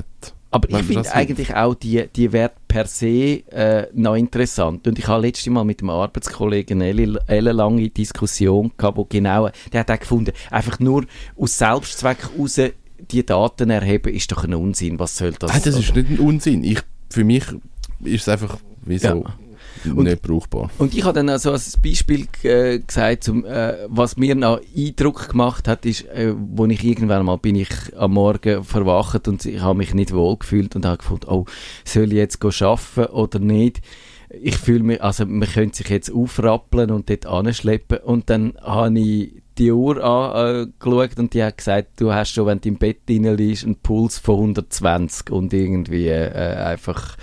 Aber 0.50 0.69
Wenn 0.71 0.81
ich 0.81 0.87
finde 0.87 1.14
eigentlich 1.14 1.55
auch 1.55 1.75
die, 1.75 2.09
die 2.17 2.33
Werte 2.33 2.57
per 2.67 2.87
se 2.87 3.43
äh, 3.52 3.87
noch 3.93 4.14
interessant. 4.14 4.87
Und 4.88 4.99
ich 4.99 5.07
habe 5.07 5.23
letztes 5.26 5.47
Mal 5.49 5.64
mit 5.64 5.81
einem 5.83 5.90
Arbeitskollegen 5.90 6.81
eine 6.81 6.90
elle- 6.90 7.21
ellenlange 7.26 7.90
Diskussion 7.90 8.73
gehabt, 8.78 8.97
wo 8.97 9.05
genau, 9.05 9.50
der 9.73 9.81
hat 9.81 9.90
auch 9.90 9.99
gefunden, 10.00 10.33
einfach 10.50 10.78
nur 10.78 11.05
aus 11.37 11.59
Selbstzweck 11.59 12.31
raus 12.38 12.59
die 13.11 13.25
Daten 13.26 13.71
erheben, 13.71 14.12
ist 14.12 14.33
doch 14.33 14.45
ein 14.45 14.55
Unsinn. 14.55 14.99
Was 14.99 15.17
soll 15.19 15.33
das? 15.33 15.52
Nein, 15.52 15.62
das 15.64 15.78
ist 15.78 15.95
nicht 15.95 16.11
ein 16.11 16.19
Unsinn. 16.19 16.64
Ich, 16.64 16.81
für 17.11 17.25
mich 17.25 17.45
ist 18.05 18.23
es 18.23 18.28
einfach 18.28 18.57
wie 18.85 18.99
so 18.99 19.25
Und- 19.87 20.04
nicht 20.04 20.23
brauchbar. 20.23 20.70
Und 20.78 20.94
ich 20.94 21.04
habe 21.04 21.14
dann 21.14 21.28
also 21.28 21.52
als 21.52 21.76
Beispiel 21.76 22.26
äh, 22.42 22.78
gesagt, 22.78 23.25
zum, 23.25 23.44
äh, 23.44 23.75
was 23.88 24.16
mir 24.16 24.35
noch 24.35 24.61
Eindruck 24.76 25.30
gemacht 25.30 25.68
hat, 25.68 25.87
ist, 25.87 26.06
äh, 26.06 26.35
wo 26.37 26.66
ich 26.66 26.85
irgendwann 26.85 27.25
mal 27.25 27.37
bin 27.37 27.56
ich 27.56 27.68
am 27.97 28.12
Morgen 28.14 28.64
verwacht 28.64 29.28
und 29.28 29.44
ich 29.44 29.61
habe 29.61 29.78
mich 29.78 29.94
nicht 29.94 30.12
wohl 30.12 30.37
gefühlt 30.37 30.76
und 30.76 30.85
habe 30.85 30.99
gefunden, 30.99 31.26
oh, 31.28 31.44
soll 31.85 32.12
ich 32.12 32.18
jetzt 32.18 32.42
arbeiten 32.44 33.12
oder 33.12 33.38
nicht? 33.38 33.80
Ich 34.30 34.58
fühle 34.58 34.82
mich, 34.82 35.02
also 35.02 35.25
man 35.25 35.49
könnte 35.49 35.78
sich 35.78 35.88
jetzt 35.88 36.12
aufrappeln 36.12 36.90
und 36.90 37.08
dort 37.08 37.25
anschleppen 37.26 37.99
und 37.99 38.28
dann 38.28 38.54
habe 38.61 38.99
ich 38.99 39.42
die 39.56 39.73
Uhr 39.73 40.02
angeschaut 40.04 41.18
und 41.18 41.35
die 41.35 41.42
hat 41.42 41.58
gesagt, 41.58 42.00
du 42.00 42.12
hast 42.12 42.32
schon, 42.32 42.47
wenn 42.47 42.61
du 42.61 42.68
im 42.68 42.76
Bett 42.76 43.08
drin 43.08 43.25
liegst, 43.37 43.64
einen 43.64 43.76
Puls 43.76 44.18
von 44.18 44.37
120 44.37 45.30
und 45.30 45.52
irgendwie 45.52 46.08
äh, 46.08 46.30
einfach 46.30 47.16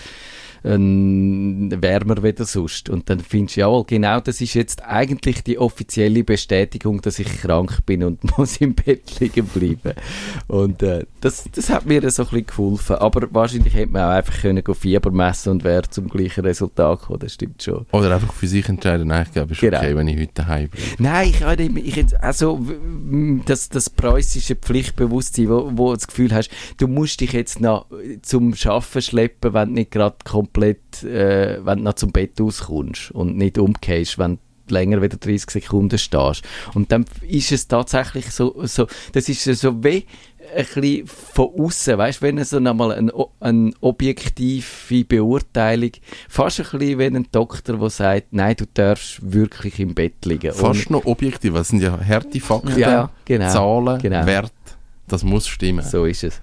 ähm, 0.65 1.72
wärmer 1.81 2.24
wie 2.24 2.34
sonst. 2.38 2.89
Und 2.89 3.10
dann 3.10 3.19
findest 3.19 3.57
du, 3.57 3.62
jawohl, 3.62 3.86
genau 3.86 4.19
das 4.19 4.41
ist 4.41 4.53
jetzt 4.55 4.84
eigentlich 4.84 5.43
die 5.43 5.57
offizielle 5.57 6.24
Bestätigung, 6.24 7.01
dass 7.01 7.19
ich 7.19 7.27
krank 7.41 7.86
bin 7.86 8.03
und 8.03 8.38
muss 8.38 8.57
im 8.57 8.74
Bett 8.74 9.19
liegen 9.19 9.45
bleiben. 9.45 9.93
Und 10.48 10.81
äh, 10.81 11.05
das, 11.22 11.45
das 11.53 11.69
hat 11.69 11.86
mir 11.86 12.01
so 12.10 12.24
ein 12.24 12.29
bisschen 12.29 12.48
geholfen. 12.48 12.95
Aber 12.98 13.27
wahrscheinlich 13.31 13.74
hätte 13.74 13.91
man 13.91 14.03
auch 14.03 14.15
einfach 14.15 14.41
können 14.41 14.63
Fieber 14.75 15.12
messen 15.12 15.51
und 15.51 15.63
wäre 15.63 15.89
zum 15.89 16.10
gleichen 16.10 16.43
Resultat 16.43 17.01
gekommen, 17.01 17.19
das 17.19 17.34
stimmt 17.34 17.62
schon. 17.62 17.86
Oder 17.91 18.13
einfach 18.15 18.34
für 18.34 18.48
sich 18.48 18.67
entscheiden, 18.67 19.07
nein, 19.07 19.25
ich 19.27 19.34
glaube, 19.34 19.53
es 19.53 19.57
ist 19.57 19.62
Genau. 19.62 19.77
okay, 19.77 19.95
wenn 19.95 20.07
ich 20.07 20.19
heute 20.19 20.34
daheim 20.34 20.69
bleibe. 20.69 20.88
Nein, 21.00 21.29
ich 21.29 21.98
ich 21.98 22.24
also 22.24 22.60
das, 23.45 23.69
das 23.69 23.89
preußische 23.89 24.55
Pflichtbewusstsein, 24.55 25.50
wo, 25.50 25.72
wo 25.74 25.89
du 25.89 25.95
das 25.95 26.07
Gefühl 26.07 26.34
hast, 26.34 26.50
du 26.77 26.88
musst 26.88 27.22
dich 27.22 27.34
jetzt 27.34 27.62
noch 27.62 27.88
zum 28.22 28.55
Schaffen 28.55 29.01
schleppen, 29.01 29.53
wenn 29.53 29.69
du 29.69 29.75
nicht 29.75 29.91
gerade 29.91 30.17
komplett, 30.24 30.54
äh, 30.63 31.59
wenn 31.65 31.79
du 31.79 31.83
noch 31.83 31.93
zum 31.93 32.12
Bett 32.12 32.39
auskommst 32.39 33.12
und 33.12 33.38
nicht 33.38 33.57
umgehst, 33.57 34.17
wenn 34.17 34.35
du 34.35 34.74
länger 34.74 35.01
wieder 35.01 35.17
30 35.17 35.50
Sekunden 35.50 35.97
stehst. 35.97 36.43
Und 36.74 36.91
dann 36.91 37.05
ist 37.27 37.51
es 37.51 37.67
tatsächlich 37.67 38.31
so, 38.31 38.55
so 38.65 38.88
das 39.13 39.29
ist 39.29 39.43
so 39.43 39.83
wie 39.83 40.05
ein 40.55 40.65
bisschen 40.65 41.07
von 41.07 41.50
außen, 41.57 41.97
weißt 41.97 42.21
wenn 42.21 42.43
so 42.43 42.59
nochmal 42.59 42.91
eine, 42.93 43.12
eine 43.39 43.71
objektive 43.81 45.03
Beurteilung, 45.05 45.91
fast 46.29 46.59
ein 46.59 46.79
bisschen 46.79 47.00
wie 47.00 47.05
ein 47.05 47.27
Doktor, 47.31 47.77
der 47.77 47.89
sagt, 47.89 48.27
nein, 48.31 48.55
du 48.55 48.65
darfst 48.74 49.19
wirklich 49.21 49.79
im 49.79 49.93
Bett 49.93 50.25
liegen. 50.25 50.53
Fast 50.53 50.89
noch 50.89 51.05
objektiv, 51.05 51.55
es 51.55 51.69
sind 51.69 51.81
ja 51.81 52.00
harte 52.00 52.39
Fakten, 52.39 52.77
Ja, 52.77 53.09
genau. 53.25 53.50
Zahlen, 53.51 54.00
Genau. 54.01 54.25
Werte, 54.25 54.51
das 55.07 55.24
muss 55.24 55.47
stimmen. 55.47 55.85
So 55.85 56.05
ist 56.05 56.24
es. 56.24 56.39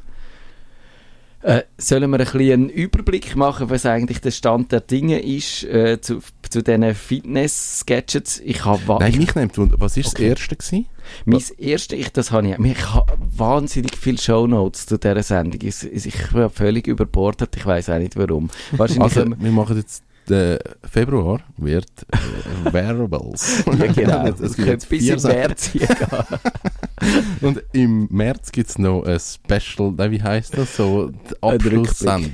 Äh, 1.42 1.62
sollen 1.76 2.08
wir 2.10 2.20
ein 2.20 2.24
bisschen 2.24 2.52
einen 2.52 2.68
Überblick 2.68 3.34
machen, 3.34 3.68
was 3.68 3.84
eigentlich 3.84 4.20
der 4.20 4.30
Stand 4.30 4.70
der 4.70 4.80
Dinge 4.80 5.20
ist 5.20 5.64
äh, 5.64 6.00
zu, 6.00 6.20
zu 6.48 6.62
diesen 6.62 6.94
Fitness-Gadgets? 6.94 8.40
Ich 8.44 8.64
habe 8.64 8.80
Nein, 9.00 9.16
mich 9.16 9.34
nimmt 9.34 9.58
was 9.58 9.96
war 9.96 10.04
Okay. 10.06 10.30
das 10.30 10.38
erste 10.40 10.56
gewesen? 10.56 10.86
mein 11.24 11.40
erste, 11.58 11.96
ich, 11.96 12.12
das 12.12 12.30
habe 12.30 12.48
ich, 12.48 12.58
ich 12.64 12.94
habe 12.94 13.12
wahnsinnig 13.36 13.96
viele 13.96 14.18
Shownotes 14.18 14.86
zu 14.86 14.98
dieser 14.98 15.22
Sendung. 15.24 15.60
Ich, 15.62 15.82
ich 15.84 16.14
bin 16.32 16.48
völlig 16.48 16.86
überbordet, 16.86 17.56
ich 17.56 17.66
weiß 17.66 17.90
auch 17.90 17.98
nicht 17.98 18.16
warum. 18.16 18.48
Wahrscheinlich 18.70 19.02
Also, 19.02 19.24
wir- 19.36 19.50
machen 19.52 19.76
jetzt, 19.78 20.04
der 20.28 20.60
Februar 20.88 21.40
wird 21.56 21.88
äh, 22.12 22.72
Wearables. 22.72 23.64
ja, 23.78 23.86
genau, 23.92 24.26
es 24.40 24.54
könnte 24.56 24.86
bis 24.86 25.02
vier 25.02 25.14
im 25.14 25.18
Sachen. 25.18 25.36
März 25.38 25.70
hier 25.72 25.86
gehen. 25.88 25.98
Und 27.40 27.62
im 27.72 28.08
März 28.10 28.52
gibt 28.52 28.70
es 28.70 28.78
noch 28.78 29.02
ein 29.04 29.18
Special, 29.18 29.92
nein, 29.96 30.10
wie 30.12 30.22
heisst 30.22 30.56
das? 30.56 30.76
So. 30.76 31.10
Rückblick, 31.42 31.90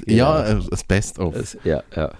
Ja, 0.06 0.46
ja. 0.48 0.60
das 0.70 0.84
Best-of. 0.84 1.34
Es- 1.34 1.56
ja, 1.64 1.82
ja. 1.96 2.10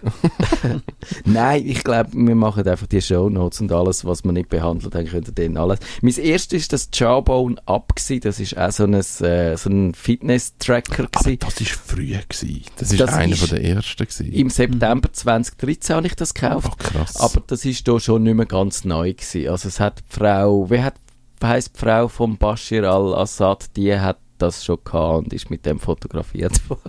Nein, 1.24 1.66
ich 1.66 1.84
glaube, 1.84 2.10
wir 2.12 2.34
machen 2.34 2.66
einfach 2.66 2.86
die 2.86 3.00
Shownotes 3.00 3.60
und 3.60 3.72
alles, 3.72 4.04
was 4.04 4.24
wir 4.24 4.32
nicht 4.32 4.48
behandelt 4.48 4.94
haben, 4.94 5.06
könnt 5.06 5.28
ihr 5.28 5.34
dann 5.34 5.56
alles. 5.56 5.78
Mein 6.02 6.14
erstes 6.16 6.62
ist 6.62 6.72
das 6.72 6.88
Jawbone 6.92 7.56
Up 7.66 7.94
gewesen. 7.94 8.20
Das 8.20 8.40
ist 8.40 8.56
auch 8.56 8.70
so 8.70 8.84
ein, 8.84 8.94
äh, 8.94 9.56
so 9.56 9.70
ein 9.70 9.94
Fitness-Tracker 9.94 11.04
Aber 11.12 11.36
das 11.36 11.60
war 11.60 11.66
früh. 11.66 12.08
Gewesen. 12.28 12.62
Das 12.76 12.90
ist 12.92 13.00
Das 13.00 13.12
einer 13.12 13.32
ist- 13.32 13.40
von 13.40 13.48
der 13.50 13.64
ersten. 13.64 14.04
Gewesen. 14.06 14.32
Im 14.32 14.50
September 14.50 15.12
2013 15.12 15.96
habe 15.96 16.06
ich 16.06 16.14
das 16.14 16.34
gekauft. 16.34 16.70
Ach, 16.72 16.76
krass. 16.78 17.16
Aber 17.16 17.42
das 17.46 17.64
ist 17.64 17.86
da 17.86 17.98
schon 18.00 18.22
nicht 18.22 18.34
mehr 18.34 18.46
ganz 18.46 18.84
neu 18.84 19.12
gewesen. 19.12 19.48
Also 19.48 19.68
es 19.68 19.80
hat 19.80 20.02
Frau, 20.08 20.70
wie 20.70 20.80
hat, 20.82 20.94
heisst 21.47 21.76
die 21.76 21.80
Frau 21.80 22.09
von 22.09 22.37
Bashir 22.37 22.85
al-Assad, 22.90 23.76
die 23.76 23.99
hat 23.99 24.18
das 24.38 24.64
schon 24.64 24.78
gehabt 24.85 25.18
und 25.25 25.33
ist 25.33 25.50
mit 25.50 25.66
dem 25.66 25.80
fotografiert 25.80 26.61
worden. 26.71 26.80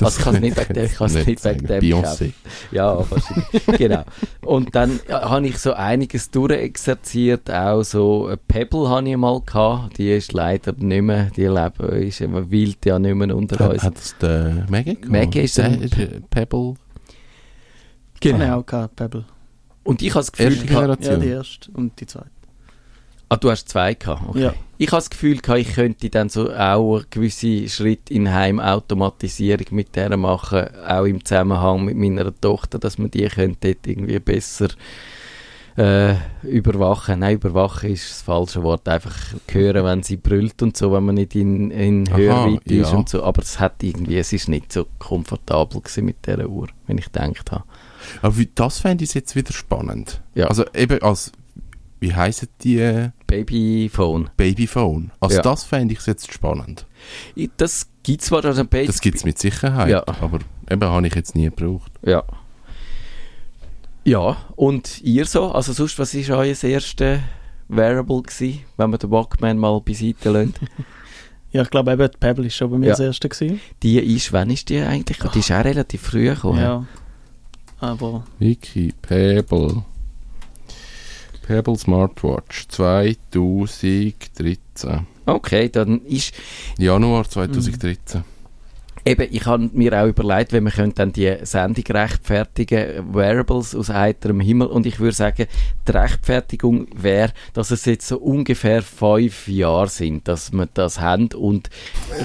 also 0.00 0.18
ich 0.18 0.24
kann 0.24 0.34
es 0.36 0.40
nicht 0.40 0.56
wegen 0.56 0.72
dem, 0.74 0.84
ich 0.86 1.00
es 1.00 1.14
nicht 1.14 1.26
wegen 1.26 1.38
sagen. 1.38 1.66
dem 1.66 1.80
Beyoncé. 1.80 2.32
Ja, 2.70 2.98
wahrscheinlich. 3.10 3.66
genau. 3.78 4.04
Und 4.42 4.74
dann 4.74 4.98
ja, 5.06 5.28
habe 5.28 5.46
ich 5.46 5.58
so 5.58 5.74
einiges 5.74 6.30
durchexerziert, 6.30 7.50
auch 7.50 7.82
so 7.82 8.26
eine 8.26 8.38
Pebble 8.38 8.88
habe 8.88 9.06
ich 9.10 9.16
mal 9.18 9.40
gehabt, 9.42 9.98
die 9.98 10.12
ist 10.12 10.32
leider 10.32 10.72
nicht 10.72 11.02
mehr, 11.02 11.30
die 11.36 11.44
Leben 11.44 12.02
ist 12.02 12.22
immer 12.22 12.50
wild 12.50 12.84
ja 12.86 12.98
nicht 12.98 13.14
mehr 13.16 13.36
unter 13.36 13.62
Hat, 13.62 13.72
uns. 13.74 13.82
hat 13.82 13.96
das 13.96 14.16
der 14.18 14.66
Maggie 14.70 14.94
gehabt? 14.94 15.08
Maggie 15.12 15.40
ist 15.40 15.60
ein- 15.60 15.82
äh, 15.82 16.20
Pebble. 16.30 16.74
Genau. 18.20 18.44
Ich 18.44 18.50
auch 18.50 18.66
gehabt, 18.66 18.96
Pebble. 18.96 19.24
Und 19.84 20.00
ich 20.00 20.10
habe 20.10 20.20
das 20.20 20.32
Gefühl, 20.32 20.52
Erste 20.52 20.66
gehabt, 20.66 20.80
Ja, 20.88 20.94
Generation. 20.94 21.20
die 21.20 21.28
erste 21.28 21.70
und 21.72 22.00
die 22.00 22.06
zweite. 22.06 22.30
Ah, 23.32 23.36
du 23.36 23.50
hast 23.50 23.68
zwei 23.68 23.94
gehabt, 23.94 24.22
okay. 24.28 24.42
Ja. 24.42 24.54
Ich 24.78 24.88
habe 24.88 24.98
das 24.98 25.10
Gefühl, 25.10 25.38
gehabt, 25.38 25.60
ich 25.60 25.74
könnte 25.74 26.10
dann 26.10 26.28
so 26.28 26.52
auch 26.52 26.96
einen 26.96 27.06
gewissen 27.10 27.68
Schritt 27.68 28.10
in 28.10 28.32
Heimautomatisierung 28.32 29.66
mit 29.70 29.94
der 29.94 30.16
machen, 30.16 30.66
auch 30.86 31.04
im 31.04 31.24
Zusammenhang 31.24 31.84
mit 31.84 31.96
meiner 31.96 32.32
Tochter, 32.40 32.78
dass 32.78 32.98
man 32.98 33.10
die 33.10 33.26
könnte 33.28 33.76
irgendwie 33.86 34.18
besser 34.18 34.68
äh, 35.76 36.14
überwachen. 36.42 37.20
Nein, 37.20 37.36
überwachen 37.36 37.90
ist 37.90 38.10
das 38.10 38.22
falsche 38.22 38.62
Wort. 38.62 38.88
Einfach 38.88 39.14
hören, 39.50 39.84
wenn 39.84 40.02
sie 40.02 40.16
brüllt 40.16 40.62
und 40.62 40.76
so, 40.76 40.92
wenn 40.92 41.04
man 41.04 41.14
nicht 41.14 41.34
in, 41.34 41.70
in 41.70 42.08
Aha, 42.08 42.16
Hörweite 42.16 42.74
ist 42.74 42.92
ja. 42.92 42.98
und 42.98 43.08
so. 43.08 43.22
Aber 43.22 43.42
es 43.42 43.58
hat 43.58 43.82
irgendwie, 43.82 44.18
es 44.18 44.32
ist 44.32 44.48
nicht 44.48 44.72
so 44.72 44.86
komfortabel 44.98 45.80
gewesen 45.80 46.04
mit 46.04 46.26
dieser 46.26 46.48
Uhr, 46.48 46.68
wenn 46.86 46.98
ich 46.98 47.06
gedacht 47.06 47.52
habe. 47.52 47.64
Aber 48.20 48.34
das 48.54 48.80
fände 48.80 49.04
ich 49.04 49.14
jetzt 49.14 49.36
wieder 49.36 49.52
spannend. 49.52 50.20
Ja. 50.34 50.48
Also 50.48 50.64
eben 50.74 51.00
als, 51.02 51.32
wie 52.02 52.14
heissen 52.14 52.48
die 52.62 52.78
äh, 52.80 53.10
Babyphone. 53.26 54.28
Babyphone? 54.36 55.10
Also 55.20 55.36
Ja. 55.36 55.42
das 55.42 55.64
fände 55.64 55.94
ich 55.94 56.04
jetzt 56.06 56.32
spannend. 56.32 56.84
Das 57.56 57.88
gibt 58.02 58.22
zwar 58.22 58.44
also 58.44 58.60
ein 58.60 58.68
Baby. 58.68 58.88
Das 58.88 59.00
gibt 59.00 59.16
es 59.18 59.24
mit 59.24 59.38
Sicherheit, 59.38 59.88
Ja. 59.90 60.02
aber 60.06 60.40
eben 60.70 60.84
habe 60.84 61.06
ich 61.06 61.14
jetzt 61.14 61.34
nie 61.36 61.44
gebraucht. 61.44 61.92
Ja. 62.04 62.24
Ja, 64.04 64.36
und 64.56 65.00
ihr 65.02 65.24
so? 65.26 65.52
Also 65.52 65.72
sonst, 65.72 65.98
was 65.98 66.14
war 66.28 66.38
euer 66.38 66.56
erstes 66.64 67.20
Wearable 67.68 68.22
gewesen, 68.22 68.60
wenn 68.76 68.90
man 68.90 68.98
den 68.98 69.10
Walkman 69.10 69.58
mal 69.58 69.80
beiseite 69.80 70.30
lässt? 70.30 70.54
Ja, 71.54 71.60
ich 71.60 71.70
glaube 71.70 71.92
eben, 71.92 72.10
die 72.10 72.16
Pebble 72.18 72.46
ist 72.46 72.54
schon 72.56 72.70
bei 72.70 72.78
mir 72.78 72.86
Ja. 72.86 72.92
das 72.92 73.00
erste 73.00 73.28
gewesen. 73.28 73.60
Die 73.82 73.98
ist, 73.98 74.32
wann 74.32 74.48
ist 74.48 74.70
die 74.70 74.78
eigentlich? 74.80 75.18
Die 75.18 75.38
ist 75.40 75.52
auch 75.52 75.62
relativ 75.62 76.00
früh 76.00 76.24
gekommen. 76.30 76.58
Ja. 76.58 76.86
Aber 77.78 78.24
Wiki, 78.38 78.94
Pebble. 79.02 79.84
Pebble 81.52 81.76
Smartwatch 81.76 82.66
2013. 82.68 84.14
Okay, 85.26 85.68
dann 85.68 86.00
ist 86.06 86.32
Januar 86.78 87.28
2013. 87.28 88.24
eben, 89.04 89.28
ich 89.30 89.46
habe 89.46 89.70
mir 89.72 90.00
auch 90.00 90.06
überlegt, 90.06 90.52
wenn 90.52 90.64
wir 90.64 90.70
können 90.70 90.94
dann 90.94 91.12
die 91.12 91.36
Sendung 91.42 91.84
rechtfertigen, 91.88 93.14
Wearables 93.14 93.74
aus 93.74 93.88
heiterem 93.88 94.40
Himmel 94.40 94.68
und 94.68 94.86
ich 94.86 95.00
würde 95.00 95.14
sagen, 95.14 95.46
die 95.86 95.92
Rechtfertigung 95.92 96.86
wäre, 96.94 97.32
dass 97.52 97.70
es 97.70 97.84
jetzt 97.84 98.06
so 98.06 98.18
ungefähr 98.18 98.82
fünf 98.82 99.48
Jahre 99.48 99.88
sind, 99.88 100.28
dass 100.28 100.52
wir 100.52 100.68
das 100.72 101.00
haben 101.00 101.28
und 101.34 101.70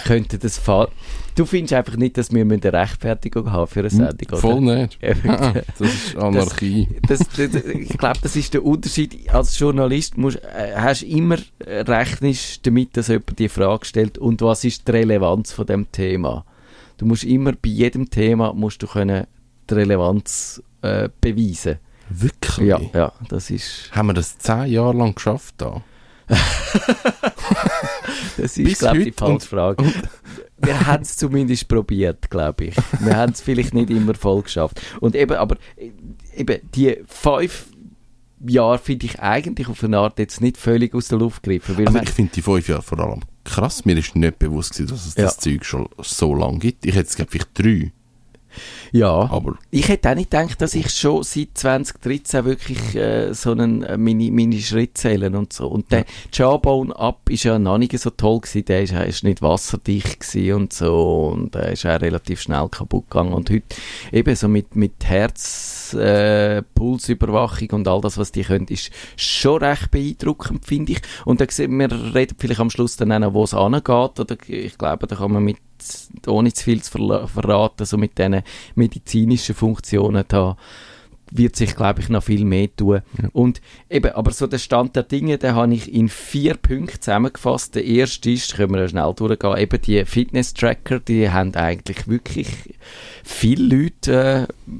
könnte 0.06 0.38
das 0.38 0.58
fa 0.58 0.88
Du 1.36 1.46
findest 1.46 1.74
einfach 1.74 1.98
nicht, 1.98 2.18
dass 2.18 2.34
wir 2.34 2.42
eine 2.42 2.74
Rechtfertigung 2.74 3.52
haben 3.52 3.68
für 3.68 3.82
eine 3.82 3.92
Sendung, 3.92 4.28
oder? 4.28 4.38
Voll 4.38 4.62
nicht. 4.62 4.98
Ah, 5.28 5.54
das 5.78 5.94
ist 5.94 6.18
Anarchie. 6.18 6.88
Das, 7.08 7.20
das, 7.20 7.54
ich 7.54 7.96
glaube, 7.96 8.18
das 8.24 8.36
ist 8.36 8.56
der 8.56 8.66
Unterschied. 8.66 9.32
Als 9.32 9.60
Journalist 9.60 10.18
musst, 10.18 10.38
äh, 10.38 10.74
hast 10.76 11.04
immer 11.04 11.38
äh, 11.60 11.82
rechnest 11.82 12.66
damit, 12.66 12.98
dass 12.98 13.10
jemand 13.10 13.38
die 13.38 13.50
Frage 13.50 13.86
stellt 13.86 14.18
und 14.18 14.42
was 14.42 14.64
ist 14.64 14.88
die 14.88 14.92
Relevanz 14.92 15.52
von 15.52 15.68
dem 15.68 15.92
Thema. 15.92 16.44
Du 16.98 17.06
musst 17.06 17.24
immer 17.24 17.54
bei 17.54 17.70
jedem 17.70 18.10
Thema 18.10 18.54
musst 18.54 18.82
du 18.84 18.88
können 18.88 19.28
die 19.70 19.74
Relevanz 19.74 20.62
äh, 20.82 21.10
beweisen. 21.22 21.78
Wirklich? 22.10 22.68
Ja, 22.68 22.80
ja, 22.94 23.12
das 23.30 23.50
ist 23.50 23.92
Haben 23.92 24.08
wir 24.08 24.14
das 24.14 24.38
zehn 24.38 24.68
Jahre 24.68 24.98
lang 24.98 25.14
geschafft 25.16 25.56
da? 25.58 25.82
das 28.38 28.58
ist 28.58 28.80
glaube 28.80 29.00
ich 29.00 29.06
die 29.06 29.12
falsche 29.12 29.48
Frage. 29.48 29.86
Wir 30.58 30.88
haben 30.88 31.04
es 31.04 31.16
zumindest 31.16 31.68
probiert, 31.68 32.30
glaube 32.30 32.66
ich. 32.66 32.76
Wir 33.00 33.16
haben 33.16 33.32
es 33.32 33.42
vielleicht 33.42 33.74
nicht 33.74 33.90
immer 33.90 34.14
voll 34.16 34.42
geschafft. 34.42 34.82
Und 35.00 35.16
eben, 35.16 35.38
aber 35.38 35.58
äh, 35.76 35.92
eben 36.36 36.60
die 36.74 36.98
fünf 37.06 37.68
Jahre 38.46 38.80
finde 38.80 39.06
ich 39.06 39.20
eigentlich 39.20 39.68
auf 39.68 39.84
eine 39.84 40.00
Art 40.00 40.20
jetzt 40.20 40.42
nicht 40.42 40.58
völlig 40.58 40.94
aus 40.94 41.08
der 41.08 41.20
Luft 41.20 41.44
gegriffen. 41.44 41.88
Also 41.88 42.00
ich 42.00 42.10
finde 42.10 42.32
die 42.34 42.42
fünf 42.42 42.68
Jahre 42.68 42.82
vor 42.82 43.00
allem 43.00 43.22
krass. 43.48 43.86
Mir 43.86 43.98
ist 43.98 44.16
nicht 44.16 44.40
bewusst 44.40 44.74
gewesen, 44.74 44.90
dass 44.90 45.06
es 45.06 45.16
das 45.16 45.36
Ja. 45.36 45.42
Zeug 45.42 45.66
schon 45.66 45.90
so 46.02 46.36
lange 46.36 46.60
gibt. 46.60 46.86
Ich 46.86 46.96
hätte 46.96 47.10
es 47.10 47.16
glaub, 47.16 47.32
vielleicht 47.32 47.58
drei, 47.58 47.92
Ja, 48.92 49.10
aber 49.10 49.58
ich 49.72 49.88
hätte 49.88 50.10
auch 50.10 50.16
nicht 50.16 50.32
gedacht, 50.32 50.62
dass 50.62 50.76
ich 50.76 50.90
schon 50.90 51.24
seit 51.24 51.50
2013 51.54 52.46
wirklich 52.46 52.96
äh, 52.96 53.34
so 53.34 53.52
einen 53.52 53.84
äh, 53.84 53.98
meine, 53.98 54.32
meine 54.32 54.60
Schritte 54.60 54.94
zählen 54.94 55.36
und 55.36 55.54
so. 55.54 55.68
Und 55.68 55.92
der 55.92 56.06
Jawbone 56.32 56.96
Up 56.96 57.30
ist 57.30 57.44
ja 57.44 57.60
noch 57.60 57.78
nicht 57.78 57.98
so 58.00 58.10
toll 58.10 58.42
gewesen, 58.42 58.66
der 58.66 58.84
ist, 58.84 58.94
ist 58.94 59.24
nicht 59.24 59.42
wasserdicht 59.42 60.20
gewesen 60.20 60.54
und 60.54 60.74
so 60.74 61.32
und 61.34 61.56
der 61.56 61.74
ist 61.74 61.86
auch 61.86 62.02
relativ 62.02 62.42
schnell 62.42 62.68
kaputt 62.70 63.10
gegangen. 63.10 63.34
Und 63.34 63.50
heute 63.50 63.76
eben 64.12 64.36
so 64.36 64.48
mit, 64.48 64.76
mit 64.76 65.06
Herz, 65.06 65.94
äh, 65.94 66.64
und 66.80 67.88
all 67.88 68.02
das, 68.02 68.18
was 68.18 68.32
die 68.32 68.44
können, 68.44 68.68
ist 68.68 68.92
schon 69.16 69.64
recht 69.64 69.92
beeindruckend, 69.92 70.66
finde 70.66 70.94
ich. 70.94 71.02
Und 71.26 71.42
da 71.42 71.46
sehen 71.50 71.78
wir 71.78 71.92
reden 72.14 72.36
vielleicht 72.38 72.60
am 72.60 72.70
Schluss 72.70 72.98
dann 72.98 73.12
auch 73.12 73.20
noch, 73.20 73.34
wo 73.34 73.44
es 73.44 73.54
angeht, 73.54 74.20
oder 74.20 74.38
ich 74.48 74.78
glaube, 74.78 75.08
da 75.08 75.16
kann 75.16 75.32
man 75.32 75.44
mit 75.44 75.58
ohne 76.28 76.54
zu 76.54 76.64
viel 76.64 76.82
zu 76.82 76.92
verraten, 77.28 77.86
so 77.86 77.98
mit 77.98 78.18
diesen 78.18 78.44
medizinischen 78.76 79.56
Funktionen 79.56 80.24
da 80.28 80.58
wird 81.32 81.56
sich, 81.56 81.76
glaube 81.76 82.02
ich, 82.02 82.10
noch 82.10 82.24
viel 82.24 82.46
mehr 82.46 82.74
tun. 82.76 83.02
Und 83.34 83.62
eben, 83.90 84.12
aber 84.14 84.32
so 84.32 84.48
der 84.48 84.60
Stand 84.60 84.96
der 84.96 85.04
Dinge, 85.04 85.38
den 85.38 85.56
habe 85.56 85.74
ich 85.74 85.94
in 85.94 86.10
vier 86.10 86.56
Punkten 86.56 87.02
zusammengefasst. 87.02 87.76
Der 87.76 87.86
erste 87.86 88.32
ist, 88.32 88.56
können 88.56 88.74
wir 88.74 88.82
ja 88.82 88.88
schnell 88.88 89.14
durchgehen, 89.14 89.58
eben 89.58 89.82
die 89.82 90.06
Fitness-Tracker, 90.06 91.00
die 91.00 91.30
haben 91.30 91.54
eigentlich 91.56 92.08
wirklich 92.08 92.48
viele 93.24 93.76
Leute 93.76 94.48
äh, 94.68 94.74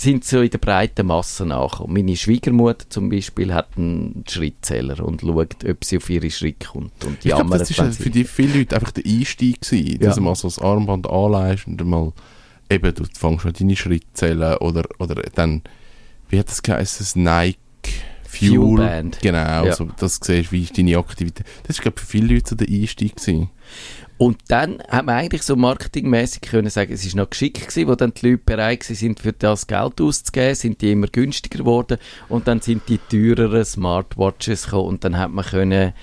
sind 0.00 0.24
so 0.24 0.40
in 0.40 0.50
der 0.50 0.58
breiten 0.58 1.06
Masse 1.06 1.44
nachgekommen. 1.44 1.92
Meine 1.94 2.16
Schwiegermutter 2.16 2.88
zum 2.88 3.10
Beispiel 3.10 3.52
hat 3.52 3.68
einen 3.76 4.24
Schrittzähler 4.28 5.04
und 5.04 5.20
schaut, 5.20 5.64
ob 5.68 5.84
sie 5.84 5.98
auf 5.98 6.08
ihre 6.08 6.30
Schritte 6.30 6.68
kommt. 6.68 7.04
Und 7.04 7.14
ich 7.18 7.20
glaube, 7.26 7.42
jammert, 7.42 7.60
das 7.60 7.68
sie- 7.68 8.02
für 8.02 8.10
die 8.10 8.24
viele 8.24 8.58
Leute 8.60 8.76
einfach 8.76 8.92
der 8.92 9.04
Einstieg 9.04 9.60
gewesen, 9.60 9.98
dass 9.98 10.08
Ja. 10.08 10.14
du 10.14 10.20
mal 10.22 10.34
so 10.34 10.48
das 10.48 10.58
Armband 10.58 11.08
anlegst 11.08 11.66
und 11.66 11.76
dann 11.78 11.88
mal 11.90 12.12
eben, 12.70 12.94
du 12.94 13.04
fängst 13.18 13.44
an 13.44 13.52
deine 13.58 13.76
Schritte 13.76 14.06
zählen 14.14 14.56
oder, 14.58 14.84
oder 14.98 15.16
dann, 15.34 15.62
wie 16.30 16.38
hat 16.38 16.48
das 16.48 16.62
geheißen, 16.62 16.98
das 17.04 17.16
Nike 17.16 17.58
Fuel, 18.30 18.76
Fuelband. 18.76 19.18
genau, 19.20 19.64
Ja. 19.66 19.72
so, 19.74 19.88
das 19.98 20.20
siehst, 20.22 20.52
wie 20.52 20.62
ist 20.62 20.78
deine 20.78 20.96
Aktivität. 20.98 21.46
Das 21.66 21.80
glaube 21.80 21.96
ich, 21.98 22.04
für 22.04 22.10
viele 22.10 22.34
Leute 22.34 22.50
so 22.50 22.56
der 22.56 22.68
Einstieg 22.68 23.16
gewesen. 23.16 23.50
Und 24.18 24.38
dann 24.48 24.82
hat 24.88 25.06
man 25.06 25.16
eigentlich 25.16 25.42
so 25.44 25.56
marketingmäßig 25.56 26.42
können 26.42 26.68
sagen, 26.68 26.92
es 26.92 27.06
ist 27.06 27.16
noch 27.16 27.30
geschickt 27.30 27.60
gewesen, 27.68 27.88
wo 27.88 27.94
dann 27.94 28.12
die 28.12 28.30
Leute 28.32 28.42
bereit 28.44 28.82
sind, 28.82 29.18
für 29.18 29.32
das 29.32 29.66
Geld 29.66 29.98
auszugeben, 29.98 30.54
sind 30.54 30.82
die 30.82 30.92
immer 30.92 31.06
günstiger 31.06 31.60
geworden 31.60 31.96
und 32.28 32.46
dann 32.46 32.60
sind 32.60 32.82
die 32.88 32.98
teureren 32.98 33.64
Smartwatches 33.64 34.64
gekommen 34.64 34.88
und 34.88 35.04
dann 35.04 35.16
hat 35.16 35.30
man 35.30 35.44
können 35.46 35.94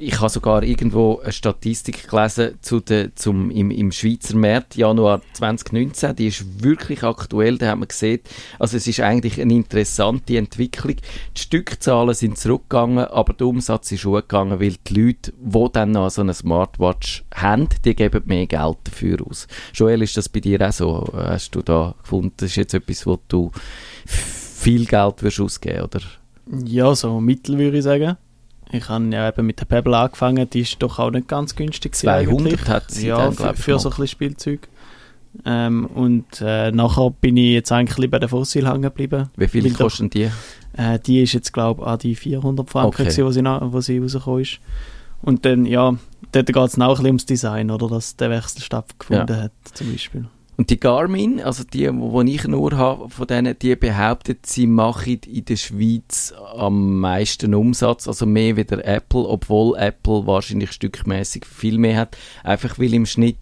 ich 0.00 0.18
habe 0.18 0.30
sogar 0.30 0.62
irgendwo 0.62 1.20
eine 1.20 1.32
Statistik 1.32 2.08
gelesen 2.08 2.58
zu 2.62 2.80
der, 2.80 3.14
zum, 3.14 3.50
im, 3.50 3.70
im 3.70 3.92
Schweizer 3.92 4.34
März, 4.34 4.76
Januar 4.76 5.20
2019. 5.34 6.16
Die 6.16 6.28
ist 6.28 6.62
wirklich 6.62 7.02
aktuell, 7.02 7.58
da 7.58 7.68
hat 7.68 7.78
man 7.78 7.88
gesehen. 7.88 8.20
Also 8.58 8.78
es 8.78 8.86
ist 8.86 9.00
eigentlich 9.00 9.40
eine 9.40 9.52
interessante 9.52 10.38
Entwicklung. 10.38 10.96
Die 11.36 11.40
Stückzahlen 11.40 12.14
sind 12.14 12.38
zurückgegangen, 12.38 13.04
aber 13.04 13.34
der 13.34 13.46
Umsatz 13.46 13.92
ist 13.92 14.04
hochgegangen, 14.06 14.58
weil 14.58 14.74
die 14.86 14.94
Leute, 14.94 15.32
die 15.38 15.66
dann 15.72 15.92
noch 15.92 16.10
so 16.10 16.22
eine 16.22 16.34
Smartwatch 16.34 17.24
haben, 17.34 17.68
die 17.84 17.94
geben 17.94 18.22
mehr 18.24 18.46
Geld 18.46 18.78
dafür 18.84 19.18
aus. 19.28 19.46
Joel, 19.74 20.02
ist 20.02 20.16
das 20.16 20.28
bei 20.28 20.40
dir 20.40 20.66
auch 20.66 20.72
so? 20.72 21.12
Hast 21.14 21.54
du 21.54 21.60
da 21.62 21.94
gefunden, 22.00 22.32
das 22.38 22.50
ist 22.50 22.56
jetzt 22.56 22.74
etwas, 22.74 23.06
wo 23.06 23.18
du 23.28 23.50
viel 24.06 24.86
Geld 24.86 25.22
wirst 25.22 25.40
ausgeben, 25.40 25.82
oder? 25.82 26.00
ja, 26.64 26.94
so 26.94 27.20
mittel 27.20 27.58
würde 27.58 27.78
ich 27.78 27.84
sagen. 27.84 28.16
Ich 28.72 28.88
habe 28.88 29.04
ja 29.06 29.28
eben 29.28 29.46
mit 29.46 29.58
der 29.60 29.64
Pebble 29.64 29.96
angefangen, 29.96 30.48
die 30.48 30.60
ist 30.60 30.80
doch 30.82 30.98
auch 30.98 31.10
nicht 31.10 31.28
ganz 31.28 31.56
günstig. 31.56 31.92
gewesen 31.92 32.28
200 32.28 32.46
eigentlich. 32.52 32.68
hat 32.68 32.90
sie 32.90 33.08
ja, 33.08 33.18
dann, 33.18 33.32
für, 33.32 33.54
für 33.54 33.78
so 33.78 33.88
ein 33.88 33.90
bisschen 33.90 34.06
Spielzeug. 34.08 34.68
Ähm, 35.44 35.86
und 35.86 36.40
äh, 36.40 36.72
nachher 36.72 37.10
bin 37.10 37.36
ich 37.36 37.52
jetzt 37.52 37.70
eigentlich 37.72 38.10
bei 38.10 38.18
der 38.18 38.28
Fossil 38.28 38.66
hängen 38.68 38.82
geblieben. 38.82 39.30
Wie 39.36 39.48
viel 39.48 39.72
kosten 39.72 40.10
die? 40.10 40.30
Äh, 40.76 40.98
die 40.98 41.22
ist 41.22 41.32
jetzt, 41.32 41.52
glaube 41.52 41.82
ich, 41.82 41.86
an 41.88 41.98
die 41.98 42.14
400 42.14 42.68
Franken, 42.68 42.88
Okay. 42.88 43.04
gewesen, 43.04 43.24
wo, 43.24 43.30
sie 43.30 43.44
wo 43.44 43.80
sie 43.80 43.98
rausgekommen 43.98 44.40
ist. 44.42 44.58
Und 45.22 45.44
dann, 45.44 45.66
ja, 45.66 45.94
dort 46.32 46.46
geht 46.46 46.56
es 46.56 46.74
auch 46.74 46.80
ein 46.80 46.88
bisschen 46.88 47.06
ums 47.06 47.26
Design, 47.26 47.70
oder, 47.70 47.88
dass 47.88 48.16
der 48.16 48.30
Wechsel 48.30 48.62
stattgefunden 48.62 49.36
hat, 49.44 49.52
zum 49.74 49.92
Beispiel. 49.92 50.24
Und 50.60 50.68
die 50.68 50.78
Garmin, 50.78 51.40
also 51.40 51.64
die, 51.64 51.88
wo 51.90 52.20
ich 52.20 52.46
nur 52.46 52.76
habe, 52.76 53.08
von 53.08 53.26
denen, 53.26 53.58
die 53.58 53.76
behauptet, 53.76 54.44
sie 54.44 54.66
machen 54.66 55.18
in 55.26 55.46
der 55.46 55.56
Schweiz 55.56 56.34
am 56.54 57.00
meisten 57.00 57.54
Umsatz, 57.54 58.06
also 58.06 58.26
mehr 58.26 58.58
wie 58.58 58.66
der 58.66 58.86
Apple, 58.86 59.26
obwohl 59.26 59.74
Apple 59.78 60.26
wahrscheinlich 60.26 60.72
stückmäßig 60.72 61.46
viel 61.46 61.78
mehr 61.78 61.96
hat. 61.96 62.18
Einfach 62.44 62.78
weil 62.78 62.92
im 62.92 63.06
Schnitt 63.06 63.38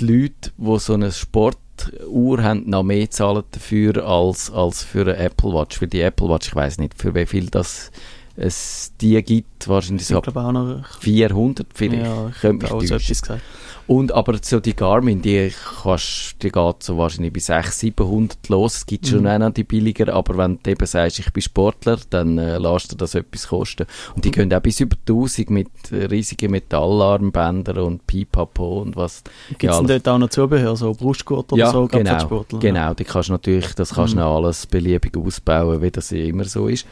die 0.00 0.06
Leute, 0.06 0.50
die 0.56 0.78
so 0.80 0.94
eine 0.94 1.12
Sportuhr 1.12 2.42
haben, 2.42 2.68
noch 2.68 2.82
mehr 2.82 3.08
zahlen 3.10 3.44
dafür 3.52 4.04
als, 4.04 4.50
als 4.50 4.82
für 4.82 5.02
eine 5.02 5.18
Apple 5.18 5.52
Watch. 5.52 5.78
Für 5.78 5.86
die 5.86 6.00
Apple 6.00 6.28
Watch, 6.28 6.48
ich 6.48 6.56
weiß 6.56 6.78
nicht, 6.78 7.00
für 7.00 7.14
wie 7.14 7.26
viel 7.26 7.46
das 7.46 7.92
es 8.36 8.92
die 9.00 9.22
gibt, 9.22 9.68
wahrscheinlich 9.68 10.06
so 10.06 10.16
Ich 10.16 10.22
glaube 10.22 10.40
auch 10.40 10.52
noch. 10.52 10.98
400 11.00 11.66
vielleicht. 11.72 12.04
Ja, 12.04 12.28
ich 12.28 12.40
Könnte 12.40 12.66
auch 12.66 12.82
so 12.82 12.96
etwas 12.96 13.06
gesagt. 13.06 13.42
Und 13.88 14.10
aber 14.12 14.36
so 14.42 14.58
die 14.58 14.74
Garmin, 14.74 15.22
die, 15.22 15.52
kannst, 15.82 16.42
die 16.42 16.50
geht 16.50 16.82
so 16.82 16.98
wahrscheinlich 16.98 17.32
bis 17.32 17.46
600, 17.46 17.72
700 17.72 18.48
los. 18.48 18.78
Es 18.78 18.86
gibt 18.86 19.06
schon 19.06 19.22
Mhm. 19.22 19.38
noch 19.38 19.50
die 19.52 19.62
billiger, 19.62 20.12
aber 20.12 20.36
wenn 20.36 20.58
du 20.60 20.70
eben 20.72 20.86
sagst, 20.86 21.20
ich 21.20 21.32
bin 21.32 21.40
Sportler, 21.42 21.96
dann 22.10 22.36
äh, 22.36 22.58
lässt 22.58 22.90
dir 22.92 22.96
das 22.96 23.14
etwas 23.14 23.46
kosten. 23.46 23.86
Und 24.16 24.24
die 24.24 24.32
gehen 24.32 24.52
auch 24.52 24.60
bis 24.60 24.80
über 24.80 24.96
1000 25.06 25.50
mit 25.50 25.68
riesigen 25.92 26.50
Metallarmbändern 26.50 27.78
und 27.78 28.06
Pipapo 28.08 28.82
und 28.82 28.96
was. 28.96 29.22
Gibt 29.50 29.62
es 29.62 29.68
Ja, 29.70 29.78
denn 29.78 29.86
dort 29.86 30.08
auch 30.08 30.18
noch 30.18 30.30
Zubehör, 30.30 30.74
so 30.76 30.92
Brustgurt 30.92 31.52
oder 31.52 31.70
so, 31.70 31.86
für 31.88 31.98
die 31.98 32.04
genau, 32.04 32.20
Sportler? 32.20 32.58
genau. 32.58 32.94
Die 32.94 33.04
kannst 33.04 33.30
natürlich, 33.30 33.72
das 33.74 33.94
kannst 33.94 34.14
du 34.14 34.18
Mhm. 34.18 34.22
alles 34.24 34.66
beliebig 34.66 35.16
ausbauen, 35.16 35.80
wie 35.80 35.90
das 35.92 36.10
immer 36.10 36.44
so 36.44 36.66
ist. 36.66 36.86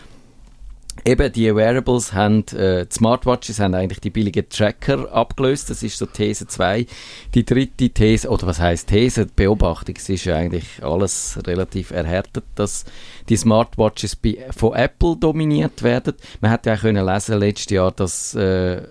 Eben, 1.04 1.33
die 1.33 1.54
Wearables 1.54 2.14
haben, 2.14 2.46
äh, 2.57 2.87
die 2.87 2.94
Smartwatches 2.94 3.61
haben 3.61 3.74
eigentlich 3.74 4.00
die 4.00 4.11
billigen 4.11 4.48
Tracker 4.48 5.12
abgelöst. 5.12 5.68
Das 5.68 5.83
ist 5.83 5.98
so 5.98 6.07
These 6.07 6.46
2. 6.46 6.87
Die 7.35 7.44
dritte 7.44 7.90
These, 7.90 8.28
oder 8.28 8.46
was 8.46 8.59
heißt 8.59 8.88
These? 8.88 9.26
Die 9.26 9.33
Beobachtung, 9.35 9.96
es 9.98 10.09
ist 10.09 10.24
ja 10.24 10.37
eigentlich 10.37 10.83
alles 10.83 11.38
relativ 11.46 11.90
erhärtet, 11.90 12.44
dass 12.54 12.85
die 13.28 13.37
Smartwatches 13.37 14.16
von 14.57 14.74
Apple 14.74 15.16
dominiert 15.16 15.83
werden. 15.83 16.14
Man 16.40 16.50
hat 16.50 16.64
ja 16.64 16.74
auch 16.74 16.80
können 16.80 17.04
lesen 17.04 17.38
letztes 17.38 17.70
Jahr, 17.70 17.92
dass 17.92 18.35
äh, 18.35 18.83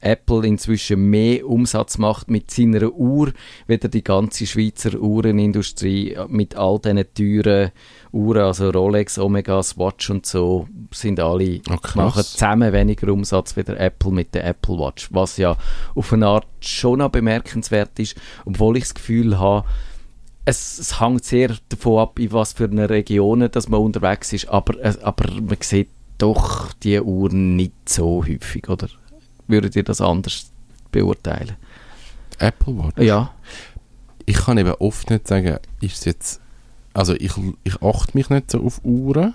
Apple 0.00 0.46
inzwischen 0.46 1.10
mehr 1.10 1.46
Umsatz 1.46 1.98
macht 1.98 2.30
mit 2.30 2.50
seiner 2.50 2.92
Uhr, 2.92 3.32
weder 3.66 3.88
die 3.88 4.04
ganze 4.04 4.46
Schweizer 4.46 4.98
Uhrenindustrie 4.98 6.16
mit 6.28 6.56
all 6.56 6.78
diesen 6.78 7.04
teuren 7.14 7.70
Uhren, 8.12 8.42
also 8.42 8.70
Rolex, 8.70 9.18
Omega, 9.18 9.62
Swatch 9.62 10.10
und 10.10 10.24
so, 10.24 10.68
sind 10.92 11.20
alle 11.20 11.60
Oh, 11.68 11.76
machen 11.94 12.22
zusammen 12.22 12.72
weniger 12.72 13.12
Umsatz 13.12 13.56
wie 13.56 13.64
der 13.64 13.80
Apple 13.80 14.12
mit 14.12 14.34
der 14.34 14.46
Apple 14.46 14.78
Watch, 14.78 15.08
was 15.12 15.36
ja 15.36 15.56
auf 15.94 16.12
eine 16.12 16.26
Art 16.26 16.46
schon 16.60 17.00
noch 17.00 17.10
bemerkenswert 17.10 17.98
ist, 17.98 18.16
obwohl 18.44 18.76
ich 18.76 18.84
das 18.84 18.94
Gefühl 18.94 19.38
habe, 19.38 19.66
es, 20.44 20.78
es 20.78 21.00
hängt 21.00 21.24
sehr 21.24 21.54
davon 21.68 21.98
ab, 21.98 22.18
in 22.18 22.32
was 22.32 22.54
für 22.54 22.64
eine 22.64 22.88
Region 22.88 23.48
dass 23.50 23.68
man 23.68 23.80
unterwegs 23.80 24.32
ist, 24.32 24.48
aber, 24.48 24.78
äh, 24.82 24.94
aber 25.02 25.30
man 25.32 25.58
sieht 25.60 25.90
doch 26.16 26.72
die 26.72 27.00
Uhren 27.00 27.56
nicht 27.56 27.88
so 27.88 28.24
häufig, 28.24 28.68
oder? 28.68 28.88
Würdet 29.48 29.74
ihr 29.76 29.82
das 29.82 30.00
anders 30.00 30.50
beurteilen? 30.92 31.56
Apple 32.38 32.76
Watch. 32.78 32.98
Ja. 32.98 33.32
Ich 34.26 34.36
kann 34.36 34.58
eben 34.58 34.72
oft 34.74 35.10
nicht 35.10 35.26
sagen, 35.26 35.56
ist 35.80 35.96
es 35.98 36.04
jetzt. 36.04 36.40
Also 36.94 37.14
ich, 37.14 37.32
ich 37.64 37.82
achte 37.82 38.16
mich 38.16 38.30
nicht 38.30 38.50
so 38.50 38.62
auf 38.62 38.80
Uhren. 38.84 39.34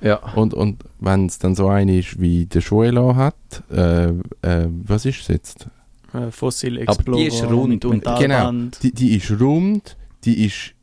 Ja. 0.00 0.16
Und, 0.34 0.52
und 0.54 0.84
wenn 1.00 1.26
es 1.26 1.38
dann 1.38 1.54
so 1.54 1.68
eine 1.68 1.98
ist, 1.98 2.20
wie 2.20 2.44
der 2.46 2.60
Joel 2.60 2.98
hat, 3.16 3.34
äh, 3.70 4.08
äh, 4.42 4.68
was 4.84 5.06
ist 5.06 5.22
es 5.22 5.28
jetzt? 5.28 5.66
Äh, 6.12 6.30
Fossil 6.30 6.74
Aber 6.82 6.92
Explorer 6.92 7.18
die 7.18 7.26
ist 7.26 7.42
rund 7.44 7.84
und- 7.86 8.04
Metallband. 8.04 8.82
Die, 8.82 8.92
die 8.92 9.16
ist 9.16 9.30
rund, 9.40 9.96
die 10.24 10.44
ist 10.44 10.74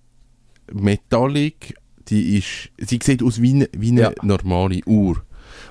metallic, 0.72 1.76
die 2.08 2.38
ist, 2.38 2.70
sie 2.78 3.00
sieht 3.04 3.22
aus 3.24 3.42
wie 3.42 3.54
eine, 3.54 3.70
wie 3.78 3.92
eine 3.92 4.02
Ja. 4.02 4.12
normale 4.24 4.82
Uhr. 4.86 5.22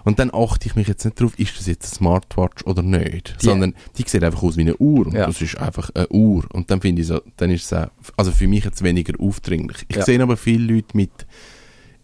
Und 0.05 0.19
dann 0.19 0.31
achte 0.33 0.67
ich 0.67 0.77
mich 0.77 0.89
jetzt 0.89 1.05
nicht 1.05 1.21
darauf, 1.21 1.39
ist 1.39 1.59
das 1.59 1.67
jetzt 1.67 1.85
eine 1.85 1.95
Smartwatch 1.97 2.65
oder 2.65 2.83
nicht, 2.83 3.37
Die- 3.41 3.45
sondern 3.47 3.75
die 3.99 4.05
sieht 4.09 4.23
einfach 4.25 4.43
aus 4.43 4.57
wie 4.57 4.63
eine 4.63 4.77
Uhr 4.77 5.07
und 5.07 5.15
Ja. 5.15 5.27
das 5.27 5.41
ist 5.43 5.59
einfach 5.59 5.91
eine 5.95 6.09
Uhr 6.09 6.45
und 6.53 6.71
dann 6.71 6.81
finde 6.81 7.03
ich 7.03 7.09
so, 7.09 7.21
dann 7.37 7.51
ist 7.51 7.65
es 7.65 7.73
auch, 7.73 7.89
also 8.17 8.31
für 8.33 8.47
mich 8.49 8.65
jetzt 8.65 8.83
weniger 8.83 9.13
aufdringlich. 9.21 9.85
Ich 9.89 9.97
Ja. 9.97 10.05
sehe 10.05 10.23
aber 10.23 10.37
viele 10.37 10.75
Leute 10.75 10.97
mit, 10.97 11.11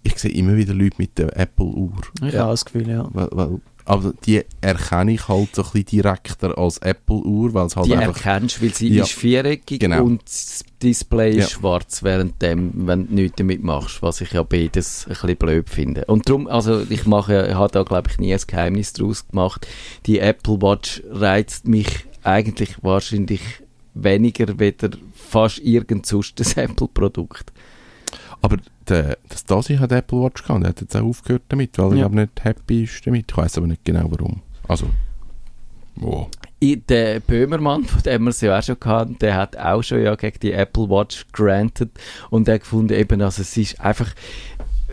ich 0.02 0.18
sehe 0.18 0.30
immer 0.32 0.56
wieder 0.56 0.74
Leute 0.74 0.96
mit 0.98 1.16
der 1.18 1.36
Apple-Uhr, 1.36 1.92
Ich 2.22 2.32
Ja. 2.34 2.40
habe 2.42 2.50
das 2.52 2.64
Gefühl, 2.64 2.88
ja. 2.88 3.08
weil, 3.12 3.28
weil, 3.32 3.60
aber 3.86 4.12
die 4.24 4.44
erkenne 4.60 5.12
ich 5.12 5.28
halt 5.28 5.54
so 5.54 5.62
ein 5.62 5.68
bisschen 5.72 5.86
direkter 5.86 6.58
als 6.58 6.78
Apple-Uhr, 6.78 7.54
weil 7.54 7.66
es 7.66 7.76
halt 7.76 7.86
Die 7.86 7.96
einfach 7.96 8.24
erkennst, 8.26 8.60
weil 8.62 8.74
sie 8.74 8.88
Ja. 8.88 9.04
ist 9.04 9.12
viereckig 9.12 9.80
Genau. 9.80 10.04
und 10.04 10.22
das 10.24 10.64
Display 10.82 11.30
ist 11.30 11.36
Ja. 11.52 11.58
schwarz, 11.60 12.02
während 12.02 12.42
dem, 12.42 12.86
wenn 12.86 13.06
du 13.08 13.14
nichts 13.14 13.36
damit 13.36 13.62
machst, 13.62 14.02
was 14.02 14.20
ich 14.20 14.32
ja 14.32 14.42
beides 14.42 15.06
ein 15.06 15.10
bisschen 15.14 15.36
blöd 15.36 15.70
finde. 15.70 16.04
Und 16.06 16.28
darum, 16.28 16.46
also 16.48 16.82
ich 16.88 17.06
mache, 17.06 17.46
ich 17.48 17.54
habe 17.54 17.72
da 17.72 17.82
glaube 17.82 18.10
ich 18.10 18.18
nie 18.18 18.34
ein 18.34 18.40
Geheimnis 18.46 18.92
draus 18.92 19.26
gemacht. 19.28 19.66
Die 20.06 20.18
Apple 20.18 20.60
Watch 20.60 21.02
reizt 21.10 21.66
mich 21.66 21.86
eigentlich 22.24 22.76
wahrscheinlich 22.82 23.40
weniger 23.94 24.58
weder 24.58 24.90
fast 25.14 25.58
irgend 25.60 26.06
sonst 26.06 26.38
das 26.40 26.54
Apple-Produkt. 26.56 27.52
Aber 28.42 28.56
der, 28.88 29.18
das 29.28 29.44
Dasi 29.44 29.76
hat 29.76 29.92
Apple 29.92 30.20
Watch 30.22 30.42
gehabt, 30.42 30.62
der 30.62 30.70
hat 30.70 30.80
jetzt 30.80 30.96
auch 30.96 31.02
aufgehört 31.04 31.42
damit, 31.48 31.76
weil 31.78 31.92
er 31.92 31.96
Ja. 31.96 32.08
glaub, 32.08 32.12
nicht 32.14 32.44
happy 32.44 32.84
ist 32.84 33.06
damit. 33.06 33.26
Ich 33.30 33.36
weiß 33.36 33.58
aber 33.58 33.66
nicht 33.66 33.84
genau 33.84 34.10
warum. 34.10 34.42
Also, 34.68 34.86
wow. 35.96 36.28
I- 36.62 36.76
Der 36.88 37.20
Böhmermann, 37.20 37.84
von 37.84 38.02
dem 38.02 38.24
wir 38.24 38.30
es 38.30 38.40
ja 38.40 38.58
auch 38.58 38.62
schon 38.62 38.76
hatten, 38.84 39.18
der 39.18 39.34
hat 39.36 39.56
auch 39.56 39.82
schon 39.82 40.02
ja 40.02 40.14
gegen 40.16 40.40
die 40.40 40.52
Apple 40.52 40.88
Watch 40.88 41.26
granted 41.32 41.90
und 42.30 42.48
er 42.48 42.58
gefunden 42.58 42.94
eben, 42.94 43.20
also 43.20 43.42
es 43.42 43.56
ist 43.56 43.80
einfach, 43.80 44.10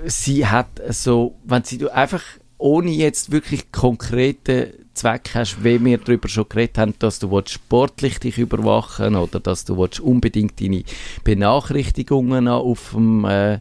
sie 0.06 0.46
hat 0.48 0.68
so, 0.90 1.36
wenn 1.46 1.64
sie 1.64 1.78
du 1.78 1.90
einfach 1.94 2.24
ohne 2.58 2.92
jetzt 2.92 3.32
wirklich 3.32 3.72
konkrete 3.72 4.74
Zweck 4.94 5.32
hast, 5.34 5.64
wie 5.64 5.84
wir 5.84 5.98
darüber 5.98 6.28
schon 6.28 6.48
geredet 6.48 6.78
haben, 6.78 6.94
dass 7.00 7.20
du 7.20 7.32
willst 7.32 7.52
sportlich 7.54 8.20
dich 8.20 8.38
überwachen 8.38 9.16
oder 9.16 9.40
dass 9.40 9.66
du 9.66 9.78
willst 9.78 10.00
unbedingt 10.00 10.62
deine 10.62 10.84
Benachrichtigungen 11.24 12.48
auf 12.48 12.92
dem, 12.94 13.26
äh, 13.26 13.60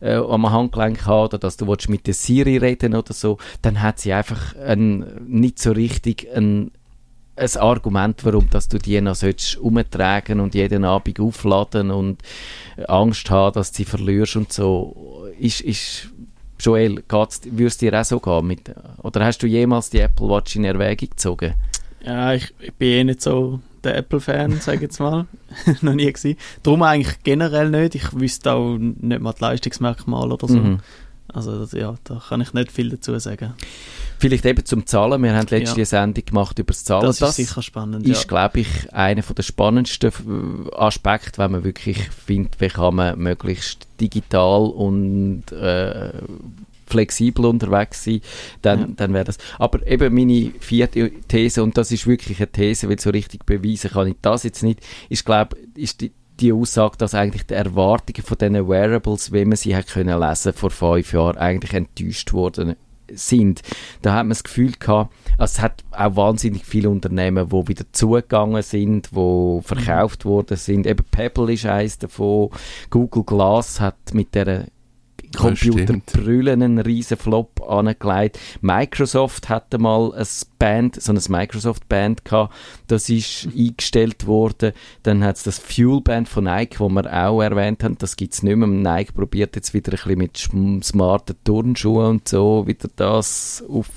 äh, 0.00 0.14
am 0.14 0.50
Handgelenk 0.50 1.06
haben 1.06 1.26
oder 1.26 1.38
dass 1.38 1.56
du 1.56 1.66
willst 1.68 1.88
mit 1.88 2.06
der 2.06 2.14
Siri 2.14 2.56
reden 2.56 2.94
oder 2.94 3.12
so, 3.12 3.38
dann 3.62 3.80
hat 3.80 4.00
sie 4.00 4.12
einfach 4.12 4.56
ein, 4.56 5.06
nicht 5.26 5.58
so 5.58 5.72
richtig 5.72 6.28
ein 6.34 6.72
ein 7.34 7.56
Argument, 7.56 8.24
warum 8.24 8.50
dass 8.50 8.68
du 8.68 8.78
die 8.78 9.00
noch 9.00 9.16
umtragen 9.60 10.40
und 10.40 10.54
jeden 10.54 10.84
Abend 10.84 11.18
aufladen 11.18 11.90
und 11.90 12.22
Angst 12.88 13.30
haben, 13.30 13.54
dass 13.54 13.72
du 13.72 13.78
sie 13.78 13.84
verlierst 13.84 14.36
und 14.36 14.52
so, 14.52 15.26
ist, 15.38 15.62
ist 15.62 16.11
Joel, 16.62 17.02
würdest 17.08 17.82
dir 17.82 18.00
auch 18.00 18.04
so 18.04 18.20
gehen? 18.20 18.46
Mit, 18.46 18.72
oder 19.02 19.24
hast 19.24 19.42
du 19.42 19.46
jemals 19.46 19.90
die 19.90 19.98
Apple 19.98 20.28
Watch 20.28 20.54
in 20.56 20.64
Erwägung 20.64 21.10
gezogen? 21.10 21.54
Ja, 22.04 22.34
ich, 22.34 22.54
ich 22.60 22.72
bin 22.74 22.88
eh 22.88 23.04
nicht 23.04 23.22
so 23.22 23.60
der 23.82 23.96
Apple-Fan, 23.96 24.60
sage 24.60 24.76
ich 24.76 24.82
jetzt 24.82 25.00
mal. 25.00 25.26
Noch 25.80 25.94
nie 25.94 26.12
gewesen. 26.12 26.36
Darum 26.62 26.82
eigentlich 26.82 27.22
generell 27.24 27.70
nicht. 27.70 27.96
Ich 27.96 28.12
wüsste 28.12 28.52
auch 28.52 28.76
nicht 28.78 29.20
mal 29.20 29.32
die 29.32 29.42
Leistungsmerkmale 29.42 30.34
oder 30.34 30.48
so. 30.48 30.58
Mhm. 30.58 30.78
Also 31.28 31.64
ja, 31.76 31.96
da 32.04 32.22
kann 32.28 32.40
ich 32.40 32.52
nicht 32.52 32.70
viel 32.70 32.90
dazu 32.90 33.18
sagen. 33.18 33.54
Vielleicht 34.22 34.46
eben 34.46 34.64
zum 34.64 34.86
Zahlen. 34.86 35.20
Wir 35.20 35.34
haben 35.34 35.48
letzte 35.50 35.80
Ja. 35.80 35.84
Sendung 35.84 36.24
gemacht 36.24 36.56
über 36.56 36.68
das 36.68 36.84
Zahlen. 36.84 37.06
Das, 37.06 37.20
ist 37.20 37.34
sicher 37.34 37.60
spannend. 37.60 38.06
ist, 38.06 38.22
ja. 38.22 38.28
glaube 38.28 38.60
ich, 38.60 38.94
einer 38.94 39.22
der 39.22 39.42
spannendsten 39.42 40.12
äh, 40.70 40.76
Aspekte, 40.76 41.38
wenn 41.38 41.50
man 41.50 41.64
wirklich 41.64 41.98
findet, 42.10 42.60
wie 42.60 42.68
kann 42.68 42.94
man 42.94 43.18
möglichst 43.18 43.88
digital 44.00 44.62
und 44.66 45.50
äh, 45.50 46.12
flexibel 46.86 47.46
unterwegs 47.46 48.04
sein, 48.04 48.20
dann, 48.62 48.80
Ja. 48.80 48.86
dann 48.96 49.12
wäre 49.12 49.24
das. 49.24 49.38
Aber 49.58 49.84
eben 49.88 50.14
meine 50.14 50.52
vierte 50.60 51.10
These, 51.26 51.64
und 51.64 51.76
das 51.76 51.90
ist 51.90 52.06
wirklich 52.06 52.38
eine 52.38 52.46
These, 52.46 52.88
weil 52.88 53.00
so 53.00 53.10
richtig 53.10 53.44
beweisen 53.44 53.90
kann 53.90 54.06
ich 54.06 54.16
das 54.22 54.44
jetzt 54.44 54.62
nicht, 54.62 54.78
ist, 55.08 55.24
glaube 55.24 55.56
ist 55.74 56.00
die, 56.00 56.12
die 56.38 56.52
Aussage, 56.52 56.96
dass 56.96 57.14
eigentlich 57.16 57.46
die 57.46 57.54
Erwartungen 57.54 58.22
von 58.22 58.38
diesen 58.38 58.68
Wearables, 58.68 59.32
wie 59.32 59.44
man 59.44 59.56
sie 59.56 59.74
hat 59.74 59.88
können 59.88 60.20
lesen 60.20 60.52
vor 60.52 60.70
fünf 60.70 61.12
Jahren, 61.12 61.38
eigentlich 61.38 61.72
enttäuscht 61.74 62.32
worden 62.32 62.76
sind. 63.14 63.62
Da 64.02 64.14
hat 64.14 64.24
man 64.24 64.30
das 64.30 64.44
Gefühl 64.44 64.72
gehabt, 64.78 65.14
also 65.38 65.58
es 65.58 65.60
hat 65.60 65.84
auch 65.90 66.16
wahnsinnig 66.16 66.64
viele 66.64 66.90
Unternehmen, 66.90 67.48
die 67.48 67.68
wieder 67.68 67.84
zugegangen 67.92 68.62
sind, 68.62 69.10
die 69.12 69.60
verkauft 69.62 70.24
worden 70.24 70.56
sind. 70.56 70.86
Eben 70.86 71.04
Pebble 71.10 71.52
ist 71.52 71.66
eines 71.66 71.98
davon. 71.98 72.50
Google 72.90 73.24
Glass 73.24 73.80
hat 73.80 73.96
mit 74.12 74.34
der 74.34 74.66
Computerbrille 75.36 76.52
einen 76.52 76.78
riesen 76.78 77.16
Flop 77.16 77.62
angelegt. 77.68 78.38
Microsoft 78.60 79.48
hatte 79.48 79.78
mal 79.78 80.12
ein 80.14 80.26
Band, 80.58 81.00
so 81.00 81.12
ein 81.12 81.20
Microsoft 81.28 81.88
Band 81.88 82.24
gehabt, 82.24 82.54
das 82.86 83.08
ist 83.08 83.48
eingestellt 83.56 84.26
worden. 84.26 84.72
Dann 85.02 85.24
hat 85.24 85.36
es 85.36 85.42
das 85.42 85.58
Fuel 85.58 86.00
Band 86.00 86.28
von 86.28 86.44
Nike, 86.44 86.78
wo 86.78 86.88
wir 86.88 87.12
auch 87.12 87.42
erwähnt 87.42 87.82
haben, 87.84 87.98
das 87.98 88.16
gibt 88.16 88.34
es 88.34 88.42
nicht 88.42 88.56
mehr. 88.56 88.68
Nike 88.68 89.12
probiert 89.12 89.56
jetzt 89.56 89.74
wieder 89.74 89.92
ein 89.92 90.18
bisschen 90.18 90.78
mit 90.78 90.84
smarten 90.84 91.36
Turnschuhen 91.44 92.06
und 92.06 92.28
so 92.28 92.66
wieder 92.66 92.88
das 92.96 93.64
auf. 93.68 93.88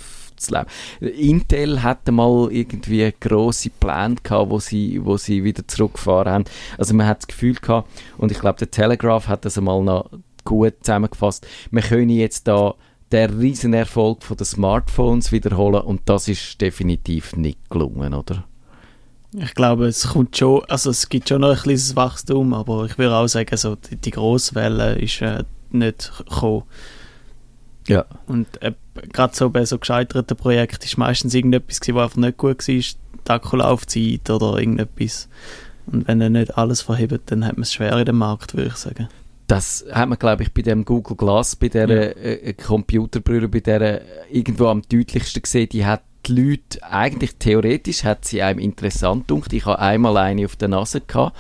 Intel 1.00 1.82
hatte 1.82 2.12
mal 2.12 2.50
irgendwie 2.52 3.12
grosse 3.19 3.69
Pläne 3.69 4.15
gehabt, 4.21 4.52
wo 4.52 4.60
sie, 4.60 5.04
wo 5.04 5.15
sie 5.15 5.45
wieder 5.45 5.65
zurückgefahren 5.65 6.32
haben. 6.32 6.45
Also 6.78 6.93
man 6.93 7.08
hat 7.08 7.19
das 7.19 7.28
Gefühl 7.28 7.56
gehabt, 7.56 7.89
und 8.17 8.32
ich 8.32 8.39
glaube, 8.39 8.60
der 8.60 8.69
Telegraph 8.69 9.30
hat 9.30 9.45
das 9.45 9.58
einmal 9.58 9.82
noch 9.82 10.10
gut 10.45 10.75
zusammengefasst, 10.81 11.45
wir 11.71 11.81
können 11.81 12.10
jetzt 12.10 12.47
da 12.47 12.75
der 13.12 13.38
Riesenerfolg 13.38 14.23
von 14.23 14.38
den 14.38 14.45
Smartphones 14.45 15.31
wiederholen 15.31 15.81
und 15.81 16.01
das 16.05 16.27
ist 16.27 16.60
definitiv 16.62 17.36
nicht 17.36 17.60
gelungen, 17.69 18.13
oder? 18.13 18.45
Ich 19.38 19.53
glaube, 19.53 19.88
es 19.88 20.08
kommt 20.08 20.38
schon, 20.38 20.63
also 20.65 20.89
es 20.89 21.10
gibt 21.10 21.27
schon 21.27 21.41
noch 21.41 21.51
ein 21.51 21.58
kleines 21.58 21.95
Wachstum, 21.95 22.53
aber 22.53 22.86
ich 22.86 22.97
würde 22.97 23.15
auch 23.15 23.27
sagen, 23.27 23.58
so 23.58 23.75
die, 23.75 23.97
die 23.97 24.12
grosse 24.12 24.55
Welle 24.55 24.95
ist 24.95 25.21
äh, 25.21 25.43
nicht 25.71 26.12
gekommen. 26.17 26.63
Ja. 27.88 28.05
Und 28.27 28.62
äh, 28.62 28.73
gerade 29.12 29.36
so 29.36 29.49
bei 29.49 29.65
so 29.65 29.77
gescheiterten 29.77 30.38
Projekten 30.38 30.86
ist 30.86 30.97
meistens 30.97 31.34
irgendetwas 31.34 31.79
was 31.81 31.89
einfach 31.89 32.15
nicht 32.15 32.38
gut 32.38 32.67
war, 32.67 32.75
die 32.75 33.31
Akkulaufzeit 33.31 34.29
oder 34.29 34.58
irgendetwas. 34.58 35.27
Und 35.88 36.08
wenn 36.08 36.21
er 36.21 36.29
nicht 36.29 36.58
alles 36.58 36.81
verhebt, 36.81 37.31
dann 37.31 37.45
hat 37.45 37.58
man 37.58 37.63
es 37.63 37.73
schwer 37.73 37.97
in 37.97 38.05
dem 38.05 38.17
Markt, 38.17 38.55
würde 38.55 38.69
ich 38.69 38.75
sagen. 38.75 39.10
Das 39.47 39.86
hat 39.91 40.10
man, 40.10 40.17
glaube 40.17 40.43
ich, 40.43 40.53
bei 40.53 40.62
dem 40.63 40.86
Google 40.86 41.15
Glass, 41.17 41.55
bei 41.55 41.67
der 41.69 41.88
Ja. 41.89 42.01
äh, 42.12 42.53
Computerbrille, 42.53 43.47
bei 43.47 43.60
der 43.60 43.81
äh, 43.81 44.01
irgendwo 44.31 44.67
am 44.67 44.81
deutlichsten 44.81 45.41
gesehen, 45.41 45.69
die 45.69 45.86
hat 45.86 46.01
die 46.25 46.34
Leute, 46.34 46.81
eigentlich 46.84 47.36
theoretisch 47.38 48.03
hat 48.03 48.25
sie 48.25 48.41
einem 48.41 48.58
interessant 48.60 49.27
gedacht. 49.27 49.53
Ich 49.53 49.65
habe 49.65 49.77
einmal 49.79 50.17
eine 50.17 50.45
auf 50.45 50.55
der 50.55 50.69
Nase 50.69 51.01
gehabt. 51.01 51.36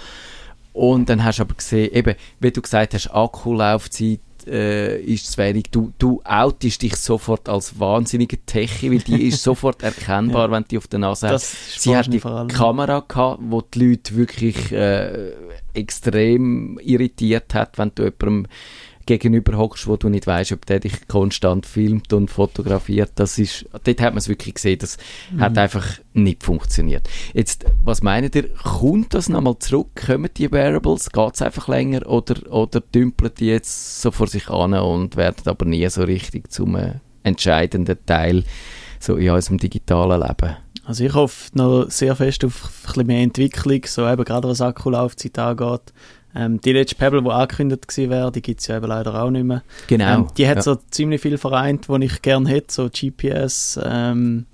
Und 0.73 1.09
dann 1.09 1.23
hast 1.23 1.39
du 1.39 1.43
aber 1.43 1.55
gesehen, 1.55 1.91
eben, 1.93 2.15
wie 2.39 2.51
du 2.51 2.61
gesagt 2.61 2.93
hast, 2.93 3.07
Akkulaufzeit 3.07 4.19
äh, 4.45 5.01
ist 5.01 5.31
zu 5.31 5.37
wenig. 5.39 5.65
Du, 5.71 5.91
du 5.97 6.21
outest 6.23 6.81
dich 6.83 6.97
sofort 6.97 7.49
als 7.49 7.79
wahnsinnige 7.79 8.37
Techie, 8.45 8.91
weil 8.91 8.99
die 8.99 9.23
ist 9.27 9.41
sofort 9.43 9.81
erkennbar, 9.81 10.51
wenn 10.51 10.63
du 10.63 10.67
die 10.69 10.77
auf 10.77 10.87
der 10.87 10.99
Nase 10.99 11.33
ist 11.33 11.81
Sie 11.81 11.95
hat 11.95 12.11
die. 12.13 12.19
Kamera 12.19 13.03
gehabt, 13.07 13.39
wo 13.47 13.61
die 13.61 13.89
Leute 13.89 14.15
wirklich 14.15 14.71
äh, 14.71 15.31
extrem 15.75 16.79
irritiert 16.79 17.53
hat, 17.53 17.77
wenn 17.77 17.91
du 17.95 18.03
jemandem 18.03 18.47
gegenüber 19.05 19.57
hockst, 19.57 19.87
wo 19.87 19.97
du 19.97 20.09
nicht 20.09 20.25
weißt, 20.25 20.51
ob 20.53 20.65
der 20.65 20.79
dich 20.79 21.07
konstant 21.07 21.65
filmt 21.65 22.11
und 22.13 22.29
fotografiert. 22.31 23.11
Das 23.15 23.37
ist, 23.37 23.65
dort 23.71 24.01
hat 24.01 24.13
man 24.13 24.17
es 24.17 24.27
wirklich 24.27 24.55
gesehen, 24.55 24.79
das 24.79 24.97
hat 25.37 25.57
einfach 25.57 25.99
nicht 26.13 26.43
funktioniert. 26.43 27.07
Jetzt, 27.33 27.65
was 27.83 28.01
meint 28.01 28.35
ihr, 28.35 28.49
kommt 28.55 29.13
das 29.13 29.29
nochmal 29.29 29.59
zurück? 29.59 29.89
Kommen 30.07 30.29
die 30.35 30.51
Wearables? 30.51 31.11
Geht 31.11 31.35
es 31.35 31.41
einfach 31.41 31.67
länger 31.67 32.07
oder, 32.07 32.51
oder 32.51 32.81
dümpeln 32.81 33.31
die 33.37 33.47
jetzt 33.47 34.01
so 34.01 34.11
vor 34.11 34.27
sich 34.27 34.49
an 34.49 34.73
und 34.73 35.15
werden 35.15 35.43
aber 35.45 35.65
nie 35.65 35.87
so 35.89 36.03
richtig 36.03 36.51
zum 36.51 36.75
äh, 36.75 36.95
entscheidenden 37.23 37.97
Teil 38.05 38.43
so 38.99 39.15
in 39.17 39.29
unserem 39.29 39.59
digitalen 39.59 40.21
Leben? 40.21 40.64
Also 40.85 41.03
ich 41.03 41.13
hoffe 41.13 41.49
noch 41.55 41.89
sehr 41.89 42.15
fest 42.15 42.45
auf 42.45 42.63
ein 42.63 42.69
bisschen 42.85 43.07
mehr 43.07 43.21
Entwicklung, 43.21 43.81
so 43.85 44.07
eben 44.07 44.23
gerade 44.23 44.47
was 44.47 44.61
Akkulaufzeit 44.61 45.37
angeht. 45.39 45.93
Ähm, 46.35 46.61
die 46.61 46.73
letzte 46.73 46.95
Pebble, 46.95 47.23
die 47.23 47.29
angekündigt 47.29 47.87
gewesen 47.87 48.09
wäre, 48.11 48.31
die 48.31 48.41
gibt 48.41 48.59
es 48.59 48.67
ja 48.67 48.77
eben 48.77 48.87
leider 48.87 49.23
auch 49.23 49.31
nicht 49.31 49.45
mehr. 49.45 49.63
Genau. 49.87 50.13
Ähm, 50.13 50.27
die 50.37 50.47
hat 50.47 50.57
ja. 50.57 50.61
so 50.61 50.75
ziemlich 50.91 51.21
viel 51.21 51.37
vereint, 51.37 51.87
die 51.87 52.05
ich 52.05 52.21
gerne 52.21 52.49
hätte, 52.49 52.73
so 52.73 52.89
GPS, 52.89 53.79
ähm, 53.83 54.45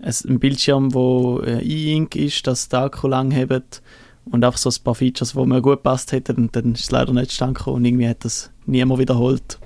ein 0.00 0.38
Bildschirm, 0.38 0.94
wo 0.94 1.40
äh, 1.40 1.60
E-Ink 1.62 2.16
ist, 2.16 2.46
dass 2.46 2.68
der 2.68 2.80
Akku 2.80 3.08
lang 3.08 3.30
hebt 3.30 3.82
und 4.24 4.44
einfach 4.44 4.58
so 4.58 4.70
ein 4.70 4.82
paar 4.82 4.94
Features, 4.94 5.32
die 5.32 5.46
mir 5.46 5.60
gut 5.60 5.82
passt 5.82 6.12
hätten 6.12 6.36
und 6.36 6.56
dann 6.56 6.72
ist 6.72 6.84
es 6.84 6.90
leider 6.90 7.12
nicht 7.12 7.30
zustande 7.30 7.54
gekommen 7.54 7.76
und 7.76 7.84
irgendwie 7.84 8.08
hat 8.08 8.24
das 8.24 8.50
niemand 8.66 9.00
wiederholt. 9.00 9.58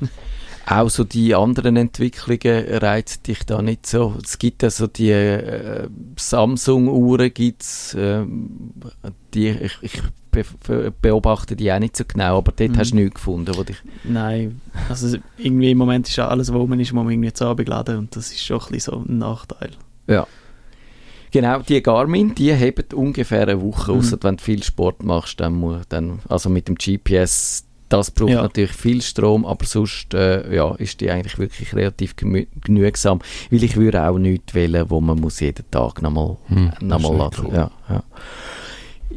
Auch 0.66 0.88
so 0.90 1.04
die 1.04 1.34
anderen 1.34 1.76
Entwicklungen 1.76 2.64
reizt 2.68 3.26
dich 3.26 3.44
da 3.44 3.60
nicht 3.62 3.86
so. 3.86 4.14
Es 4.22 4.38
gibt 4.38 4.62
ja 4.62 4.70
so 4.70 4.86
die 4.86 5.10
äh, 5.10 5.88
Samsung-Uhren, 6.16 7.32
gibt's, 7.34 7.94
ähm, 7.98 8.72
die, 9.34 9.48
ich, 9.48 9.78
ich 9.82 10.02
be 10.30 10.44
be- 10.66 10.92
beobachte 11.02 11.56
die 11.56 11.72
auch 11.72 11.78
nicht 11.80 11.96
so 11.96 12.04
genau, 12.06 12.38
aber 12.38 12.52
dort 12.52 12.70
Mhm. 12.70 12.76
hast 12.78 12.92
du 12.92 12.96
nichts 12.96 13.14
gefunden, 13.14 13.52
wo 13.56 13.64
dich... 13.64 13.78
Nein, 14.04 14.60
also 14.88 15.16
irgendwie 15.38 15.72
im 15.72 15.78
Moment 15.78 16.08
ist 16.08 16.16
ja 16.16 16.28
alles, 16.28 16.48
was 16.52 16.56
rum 16.60 16.72
ist, 16.78 16.92
muss 16.92 17.04
man 17.04 17.12
irgendwie 17.12 17.32
zu 17.32 17.46
Abend 17.46 17.68
laden 17.68 17.98
und 17.98 18.14
das 18.14 18.30
ist 18.30 18.44
schon 18.44 18.60
ein 18.60 18.66
bisschen 18.70 18.94
so 18.94 19.04
ein 19.08 19.18
Nachteil. 19.18 19.70
Ja. 20.06 20.26
Genau, 21.32 21.60
die 21.60 21.82
Garmin, 21.82 22.34
die 22.34 22.52
haben 22.54 22.84
ungefähr 22.94 23.42
eine 23.42 23.60
Woche, 23.60 23.92
Mhm. 23.92 23.98
außer 23.98 24.18
wenn 24.22 24.36
du 24.36 24.42
viel 24.42 24.62
Sport 24.62 25.02
machst, 25.02 25.40
dann, 25.40 25.54
mu- 25.54 25.80
dann 25.88 26.20
also 26.28 26.48
mit 26.48 26.68
dem 26.68 26.74
GPS, 26.76 27.64
das 27.90 28.10
braucht 28.10 28.30
Ja. 28.30 28.42
natürlich 28.42 28.72
viel 28.72 29.02
Strom, 29.02 29.44
aber 29.44 29.66
sonst 29.66 30.14
äh, 30.14 30.54
ja, 30.54 30.74
ist 30.76 31.00
die 31.02 31.10
eigentlich 31.10 31.38
wirklich 31.38 31.74
relativ 31.74 32.14
genügsam, 32.16 33.20
weil 33.50 33.62
ich 33.62 33.76
würde 33.76 34.02
auch 34.08 34.16
nichts 34.18 34.54
wählen, 34.54 34.88
wo 34.88 35.00
man 35.02 35.20
muss 35.20 35.40
jeden 35.40 35.70
Tag 35.70 36.00
nochmal 36.00 36.36
Hm, 36.46 36.70
nochmal 36.80 37.16
laden. 37.16 37.44
nicht 37.44 37.52
cool. 37.52 37.54
Ja, 37.54 37.70
ja. 37.90 38.02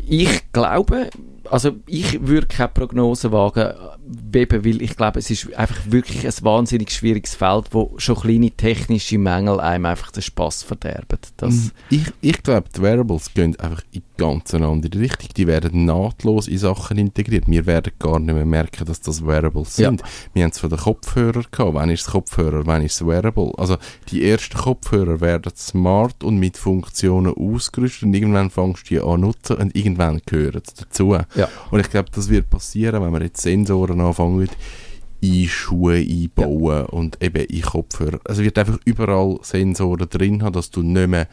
Ich 0.07 0.51
glaube, 0.51 1.09
also 1.51 1.71
ich 1.85 2.25
würde 2.25 2.47
keine 2.47 2.69
Prognose 2.69 3.31
wagen, 3.31 3.73
eben, 4.33 4.65
weil 4.65 4.81
ich 4.81 4.95
glaube, 4.97 5.19
es 5.19 5.29
ist 5.29 5.53
einfach 5.53 5.77
wirklich 5.85 6.25
ein 6.25 6.33
wahnsinnig 6.41 6.89
schwieriges 6.91 7.35
Feld, 7.35 7.65
wo 7.71 7.93
schon 7.97 8.15
kleine 8.15 8.49
technische 8.49 9.19
Mängel 9.19 9.59
einem 9.59 9.85
einfach 9.85 10.09
den 10.11 10.23
Spaß 10.23 10.63
verderben. 10.63 11.19
Das, 11.37 11.71
Ich, 11.91 12.05
ich 12.21 12.41
glaube, 12.41 12.67
die 12.75 12.81
Wearables 12.81 13.31
gehen 13.35 13.55
einfach 13.59 13.83
in 13.91 14.01
ganz 14.17 14.53
eine 14.53 14.67
andere 14.67 14.99
Richtung. 14.99 15.29
Die 15.35 15.47
werden 15.47 15.85
nahtlos 15.85 16.47
in 16.47 16.57
Sachen 16.57 16.97
integriert. 16.97 17.45
Wir 17.47 17.65
werden 17.65 17.93
gar 17.99 18.19
nicht 18.19 18.33
mehr 18.33 18.45
merken, 18.45 18.85
dass 18.85 19.01
das 19.01 19.25
Wearables 19.25 19.77
Ja. 19.77 19.89
sind. 19.89 20.03
Wir 20.33 20.43
haben 20.43 20.51
es 20.51 20.59
von 20.59 20.69
den 20.69 20.79
Kopfhörern 20.79 21.45
gehabt. 21.51 21.73
Wann 21.73 21.89
ist 21.89 22.01
es 22.01 22.07
Kopfhörer, 22.07 22.65
wann 22.65 22.81
ist 22.83 22.95
es 23.01 23.07
Wearable? 23.07 23.51
Also 23.57 23.77
die 24.09 24.27
ersten 24.29 24.57
Kopfhörer 24.57 25.21
werden 25.21 25.51
smart 25.55 26.23
und 26.23 26.37
mit 26.37 26.57
Funktionen 26.57 27.33
ausgerüstet 27.33 28.03
und 28.03 28.13
irgendwann 28.13 28.49
fängst 28.49 28.89
du 28.89 28.95
die 28.95 29.01
an 29.01 29.21
nutzen 29.21 29.57
und 29.57 29.75
irgendwann 29.75 30.21
gehören 30.25 30.61
sie 30.65 30.83
dazu. 30.83 31.13
Ja. 31.35 31.47
Und 31.71 31.79
ich 31.79 31.89
glaube, 31.89 32.09
das 32.13 32.29
wird 32.29 32.49
passieren, 32.49 33.03
wenn 33.03 33.11
man 33.11 33.21
jetzt 33.21 33.41
Sensoren 33.41 33.99
anfangen 34.01 34.49
in 35.21 35.47
Schuhe 35.47 35.95
einbauen 35.95 36.85
und 36.87 37.23
eben 37.23 37.45
in 37.45 37.61
Kopfhörer. 37.61 38.19
Also 38.25 38.43
wird 38.43 38.57
einfach 38.57 38.77
überall 38.83 39.39
Sensoren 39.41 40.09
drin 40.09 40.43
haben, 40.43 40.51
dass 40.53 40.69
du 40.69 40.81
nicht 40.81 41.07
mehr 41.07 41.27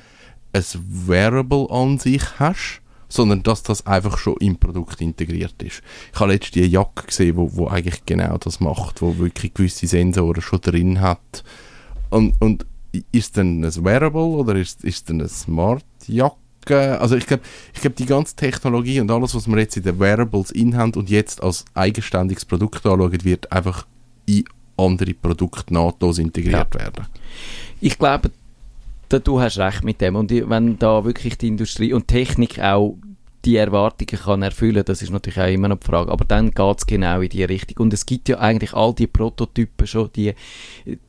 ein 0.52 0.64
Wearable 1.06 1.68
an 1.70 1.98
sich 1.98 2.22
hast, 2.38 2.80
sondern 3.08 3.42
dass 3.42 3.62
das 3.62 3.86
einfach 3.86 4.18
schon 4.18 4.36
im 4.38 4.56
Produkt 4.56 5.00
integriert 5.00 5.60
ist. 5.62 5.82
Ich 6.12 6.20
habe 6.20 6.32
letztens 6.32 6.58
eine 6.58 6.66
Jacke 6.66 7.06
gesehen, 7.06 7.36
wo, 7.36 7.50
wo 7.54 7.66
eigentlich 7.66 8.06
genau 8.06 8.38
das 8.38 8.60
macht, 8.60 9.02
wo 9.02 9.18
wirklich 9.18 9.52
gewisse 9.52 9.86
Sensoren 9.86 10.40
schon 10.40 10.60
drin 10.60 11.00
hat. 11.00 11.44
Und, 12.10 12.40
und 12.40 12.66
ist 13.12 13.36
denn 13.36 13.64
ein 13.64 13.84
Wearable 13.84 14.22
oder 14.22 14.54
ist, 14.54 14.84
ist 14.84 15.08
denn 15.08 15.20
eine 15.20 15.28
Smart 15.28 15.84
Jacke? 16.06 17.00
Also 17.00 17.16
ich 17.16 17.26
glaube, 17.26 17.42
ich 17.74 17.80
glaube, 17.80 17.96
die 17.96 18.06
ganze 18.06 18.36
Technologie 18.36 19.00
und 19.00 19.10
alles, 19.10 19.34
was 19.34 19.48
wir 19.48 19.58
jetzt 19.58 19.76
in 19.76 19.82
den 19.82 19.98
Wearables 19.98 20.50
inhand 20.50 20.96
und 20.96 21.10
jetzt 21.10 21.42
als 21.42 21.64
eigenständiges 21.74 22.44
Produkt 22.44 22.86
anschauen, 22.86 23.24
wird 23.24 23.50
einfach 23.50 23.86
in 24.26 24.44
andere 24.76 25.14
Produkte 25.14 25.74
nahtlos 25.74 26.18
integriert 26.18 26.74
werden. 26.74 27.06
Ich 27.80 27.98
glaube, 27.98 28.30
du 29.18 29.40
hast 29.40 29.58
recht 29.58 29.84
mit 29.84 30.00
dem. 30.00 30.16
Und 30.16 30.30
wenn 30.30 30.78
da 30.78 31.04
wirklich 31.04 31.36
die 31.36 31.48
Industrie 31.48 31.92
und 31.92 32.08
Technik 32.08 32.60
auch 32.60 32.96
die 33.44 33.56
Erwartungen 33.56 34.20
kann 34.22 34.42
erfüllen, 34.42 34.82
das 34.84 35.00
ist 35.02 35.10
natürlich 35.10 35.40
auch 35.40 35.46
immer 35.48 35.68
noch 35.68 35.78
die 35.78 35.86
Frage. 35.86 36.12
Aber 36.12 36.24
dann 36.24 36.50
geht 36.50 36.78
es 36.78 36.86
genau 36.86 37.20
in 37.20 37.28
die 37.30 37.44
Richtung. 37.44 37.84
Und 37.84 37.92
es 37.94 38.04
gibt 38.04 38.28
ja 38.28 38.38
eigentlich 38.38 38.74
all 38.74 38.94
die 38.94 39.06
Prototypen 39.06 39.86
schon, 39.86 40.10
die 40.14 40.34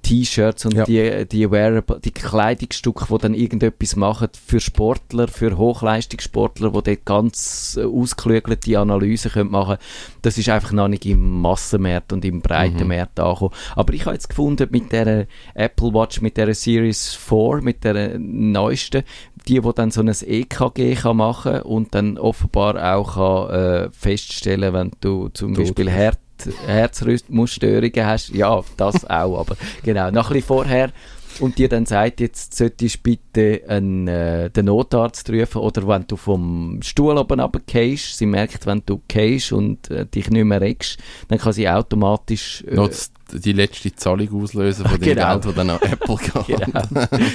T-Shirts 0.02 0.66
und 0.66 0.76
Ja. 0.76 0.86
die, 0.86 1.26
die 1.28 1.50
Wearable, 1.52 2.00
die 2.00 2.12
Kleidungsstücke, 2.12 3.06
die 3.10 3.18
dann 3.18 3.34
irgendetwas 3.34 3.96
machen 3.96 4.30
für 4.46 4.60
Sportler, 4.60 5.28
für 5.28 5.58
Hochleistungssportler, 5.58 6.70
die 6.72 6.82
dort 6.96 7.06
ganz 7.06 7.78
äh, 7.80 7.84
ausgeklügelte 7.86 8.80
Analysen 8.80 9.32
können 9.32 9.52
machen 9.52 9.78
Das 10.22 10.38
ist 10.38 10.50
einfach 10.50 10.72
noch 10.72 10.88
nicht 10.88 11.06
im 11.06 11.42
Massenmarkt 11.42 12.14
und 12.14 12.24
im 12.26 12.42
breiten 12.42 12.84
Mhm. 12.84 12.88
Markt 12.88 13.20
angekommen. 13.20 13.54
Aber 13.76 13.94
ich 13.94 14.06
habe 14.06 14.14
jetzt 14.16 14.30
gefunden, 14.30 14.68
mit 14.72 14.92
der 14.92 15.28
Apple 15.54 15.94
Watch, 15.94 16.22
mit 16.22 16.38
der 16.38 16.54
Series 16.54 17.14
4, 17.16 17.60
mit 17.62 17.84
der 17.84 18.18
neuesten, 18.20 19.04
die, 19.48 19.60
die 19.62 19.70
dann 19.76 19.92
so 19.92 20.02
ein 20.02 20.08
EKG 20.10 20.96
kann 20.96 21.18
machen 21.18 21.62
und 21.62 21.94
dann 21.96 22.18
offenbar 22.18 22.96
auch 22.96 23.16
kann, 23.50 23.56
äh, 23.56 23.90
feststellen, 23.92 24.74
wenn 24.74 24.92
du 25.02 25.30
zum 25.30 25.54
Tot 25.54 25.66
Beispiel. 25.66 25.90
Her 25.90 26.14
Herzrhythmusstörungen 26.66 28.06
hast. 28.06 28.30
Ja, 28.30 28.62
das 28.78 29.06
auch, 29.10 29.40
aber 29.40 29.56
genau, 29.84 30.12
noch 30.12 30.30
ein 30.30 30.34
bisschen 30.34 30.48
vorher. 30.48 30.92
Und 31.40 31.58
dir 31.58 31.70
dann 31.70 31.86
sagt, 31.86 32.20
jetzt 32.20 32.56
solltest 32.56 32.98
du 32.98 33.00
bitte 33.04 33.62
einen, 33.68 34.08
äh, 34.08 34.50
den 34.50 34.66
Notarzt 34.66 35.30
rufen 35.30 35.62
oder 35.62 35.88
wenn 35.88 36.06
du 36.06 36.18
vom 36.18 36.80
Stuhl 36.84 37.18
oben 37.18 37.40
runtergehst, 37.40 38.18
sie 38.18 38.26
merkt, 38.26 38.66
wenn 38.66 38.84
du 38.86 39.02
gehst 39.08 39.54
und 39.54 39.90
äh, 39.90 40.06
dich 40.06 40.30
nicht 40.30 40.44
mehr 40.44 40.60
regst, 40.60 41.00
dann 41.30 41.40
kann 41.40 41.54
sie 41.54 41.70
automatisch 41.70 42.64
äh, 42.68 42.76
das- 42.76 43.12
die 43.34 43.54
letzte 43.54 43.96
Zahlung 43.96 44.42
auslösen 44.44 44.86
von 44.86 45.00
dem 45.00 45.16
Genau. 45.16 45.32
Geld, 45.34 45.46
das 45.46 45.56
dann 45.56 45.70
an 45.70 45.80
Apple 45.82 46.16
geht. 46.48 46.58
Genau. 46.66 46.82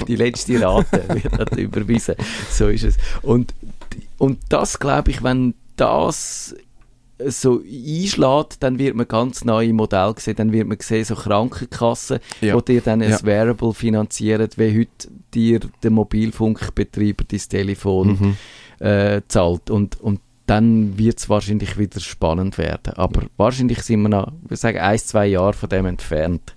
Die 0.07 0.15
letzte 0.15 0.61
Rate 0.61 1.03
wird 1.09 1.51
dann 1.51 1.59
überwiesen. 1.59 2.15
So 2.49 2.67
ist 2.67 2.83
es. 2.83 2.97
Und, 3.21 3.53
und 4.17 4.39
das 4.49 4.79
glaube 4.79 5.11
ich, 5.11 5.23
wenn 5.23 5.53
das 5.75 6.55
so 7.25 7.61
einschlägt, 7.63 8.61
dann 8.61 8.77
wird 8.77 8.95
man 8.95 9.07
ganz 9.07 9.43
neue 9.43 9.73
Modelle 9.73 10.13
sehen. 10.19 10.35
Dann 10.35 10.51
wird 10.51 10.67
man 10.67 10.77
sehen, 10.79 11.03
so 11.03 11.15
Krankenkassen, 11.15 12.19
Ja. 12.41 12.53
wo 12.53 12.61
dir 12.61 12.81
dann 12.81 13.01
ein 13.01 13.09
Ja. 13.09 13.23
Wearable 13.23 13.73
finanzieren, 13.73 14.47
wie 14.55 14.79
heute 14.81 15.07
dir 15.33 15.59
der 15.81 15.89
Mobilfunkbetreiber 15.91 17.23
dein 17.27 17.39
Telefon 17.39 18.35
Mhm. 18.79 18.85
äh, 18.85 19.21
zahlt. 19.27 19.71
Und, 19.71 19.99
und 19.99 20.19
dann 20.47 20.97
wird 20.97 21.19
es 21.19 21.29
wahrscheinlich 21.29 21.77
wieder 21.77 21.99
spannend 21.99 22.57
werden. 22.57 22.93
Aber 22.95 23.23
wahrscheinlich 23.37 23.81
sind 23.83 24.01
wir 24.01 24.09
noch, 24.09 24.31
ich 24.49 24.59
sagen, 24.59 24.79
ein, 24.79 24.97
zwei 24.97 25.27
Jahre 25.27 25.53
von 25.53 25.69
dem 25.69 25.85
entfernt. 25.85 26.55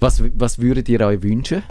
Was, 0.00 0.22
was 0.34 0.58
würdet 0.58 0.88
ihr 0.88 1.00
euch 1.00 1.22
wünschen? 1.22 1.62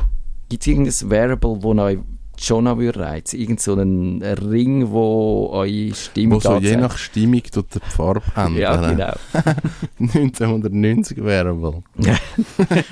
Gibt 0.50 0.64
es 0.64 0.68
irgendein 0.68 1.10
Wearable, 1.10 1.58
das 1.62 1.86
euch 1.86 1.98
schon 2.40 2.64
noch 2.66 2.78
reizen? 2.78 3.40
Irgend 3.40 3.60
so 3.60 3.74
einen 3.74 4.22
Ring, 4.22 4.92
wo 4.92 5.50
eure 5.52 5.94
Stimme 5.94 6.36
Wo 6.36 6.40
so 6.40 6.58
je 6.58 6.78
nach 6.78 6.98
Stimmung 6.98 7.44
tut 7.44 7.68
die 7.76 7.80
Farbe 7.90 8.22
ändern. 8.36 8.58
Ja, 8.58 8.92
genau. 8.92 9.14
1990 10.00 11.24
Wearable. 11.24 11.84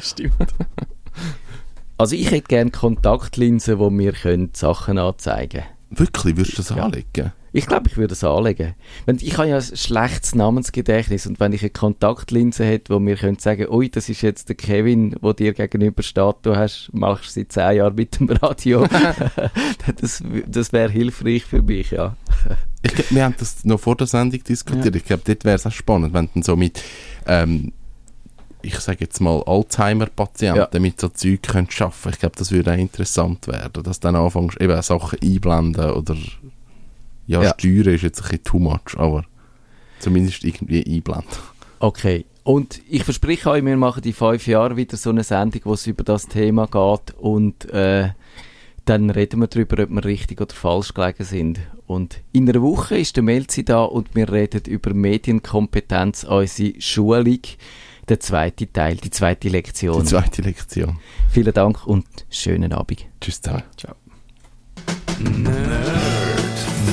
Stimmt. 0.02 0.34
Also 1.98 2.16
ich 2.16 2.32
hätte 2.32 2.48
gerne 2.48 2.72
Kontaktlinsen, 2.72 3.80
wo 3.80 3.90
mir 3.90 4.14
Sachen 4.54 4.98
anzeigen 4.98 5.62
können. 5.62 6.00
Wirklich, 6.00 6.36
würdest 6.36 6.58
du 6.58 6.62
das 6.64 6.70
Ja. 6.76 6.84
anlegen? 6.84 7.32
Ich 7.56 7.68
glaube, 7.68 7.88
ich 7.88 7.98
würde 7.98 8.14
es 8.14 8.24
anlegen. 8.24 8.74
Wenn, 9.06 9.18
ich 9.18 9.38
habe 9.38 9.48
ja 9.48 9.58
ein 9.58 9.62
schlechtes 9.62 10.34
Namensgedächtnis 10.34 11.28
und 11.28 11.40
wenn 11.40 11.54
ich 11.54 11.62
eine 11.62 11.70
Kontaktlinse 11.70 12.66
hätte, 12.66 12.94
wo 12.94 13.00
mir 13.00 13.16
könnte 13.16 13.44
sagen, 13.44 13.68
ui, 13.70 13.90
das 13.90 14.10
ist 14.10 14.24
jetzt 14.24 14.50
der 14.50 14.56
Kevin, 14.56 15.16
wo 15.22 15.34
dir 15.34 15.54
gegenüber 15.54 16.02
steht, 16.02 16.38
du 16.42 16.56
hast, 16.56 16.90
machst 16.94 17.36
seit 17.36 17.52
zehn 17.52 17.78
Jahren 17.78 17.94
mit 17.94 18.20
dem 18.20 18.30
Radio. 18.30 18.88
das 20.02 20.24
das 20.48 20.74
wäre 20.74 20.92
hilfreich 20.92 21.46
für 21.46 21.62
mich, 21.62 21.92
ja. 21.92 22.16
Ich, 22.82 23.12
wir 23.12 23.24
haben 23.24 23.36
das 23.38 23.64
noch 23.64 23.80
vor 23.80 23.96
der 23.96 24.08
Sendung 24.08 24.44
diskutiert. 24.44 24.96
Ich 24.96 25.06
glaube, 25.06 25.22
dort 25.26 25.46
wäre 25.46 25.56
es 25.56 25.66
auch 25.68 25.72
spannend, 25.72 26.14
wenn 26.14 26.30
du 26.34 26.42
so 26.42 26.56
mit, 26.56 26.82
ähm, 27.28 27.72
ich 28.62 28.80
sage 28.80 28.98
jetzt 29.02 29.22
mal, 29.22 29.44
Alzheimer-Patienten 29.44 30.68
Ja. 30.74 30.80
mit 30.80 31.00
so 31.00 31.10
Zeug 31.10 31.44
könntest 31.44 31.82
arbeiten. 31.82 32.10
Ich 32.10 32.20
glaube, 32.20 32.36
das 32.38 32.52
würde 32.52 32.74
auch 32.74 32.78
interessant 32.78 33.48
werden, 33.48 33.84
dass 33.84 34.00
du 34.00 34.08
dann 34.08 34.16
anfängst, 34.16 34.60
eben 34.60 34.82
Sachen 34.82 35.20
einblenden 35.22 35.92
oder, 35.92 36.16
ja, 37.28 37.42
Ja. 37.44 37.54
steuern 37.58 37.94
ist 37.96 38.02
jetzt 38.04 38.20
ein 38.22 38.24
bisschen 38.30 38.44
too 38.44 38.60
much, 38.60 38.98
aber 38.98 39.24
zumindest 40.00 40.44
irgendwie 40.44 40.84
einblenden. 40.86 41.28
Okay. 41.80 42.26
Und 42.44 42.82
ich 42.90 43.06
verspreche 43.06 43.50
euch, 43.52 43.64
wir 43.64 43.78
machen 43.78 44.04
in 44.04 44.12
fünf 44.14 44.48
Jahren 44.48 44.76
wieder 44.76 44.98
so 44.98 45.12
eine 45.12 45.24
Sendung, 45.24 45.62
wo 45.64 45.74
es 45.74 45.88
über 45.88 46.04
das 46.04 46.28
Thema 46.28 46.66
geht 46.68 47.16
und 47.18 47.70
äh, 47.72 48.10
dann 48.84 49.10
reden 49.10 49.40
wir 49.40 49.48
darüber, 49.48 49.82
ob 49.82 49.90
wir 49.92 50.04
richtig 50.04 50.42
oder 50.42 50.54
falsch 50.54 50.94
gelegen 50.94 51.24
sind. 51.24 51.60
Und 51.88 52.20
in 52.34 52.50
einer 52.50 52.62
Woche 52.62 52.98
ist 52.98 53.16
der 53.16 53.24
Melzi 53.24 53.64
da 53.64 53.84
und 53.84 54.14
wir 54.14 54.30
reden 54.30 54.62
über 54.66 54.94
Medienkompetenz, 54.94 56.26
unsere 56.26 56.82
Schulung, 56.82 57.40
der 58.10 58.20
zweite 58.20 58.70
Teil, 58.72 58.98
die 58.98 59.10
zweite 59.10 59.48
Lektion. 59.48 60.02
Die 60.02 60.08
zweite 60.10 60.42
Lektion. 60.42 61.00
Vielen 61.30 61.54
Dank 61.54 61.88
und 61.88 62.06
schönen 62.30 62.74
Abend. 62.74 63.06
Tschüss 63.22 63.42
zusammen. 63.42 63.64
Ciao. 63.78 63.96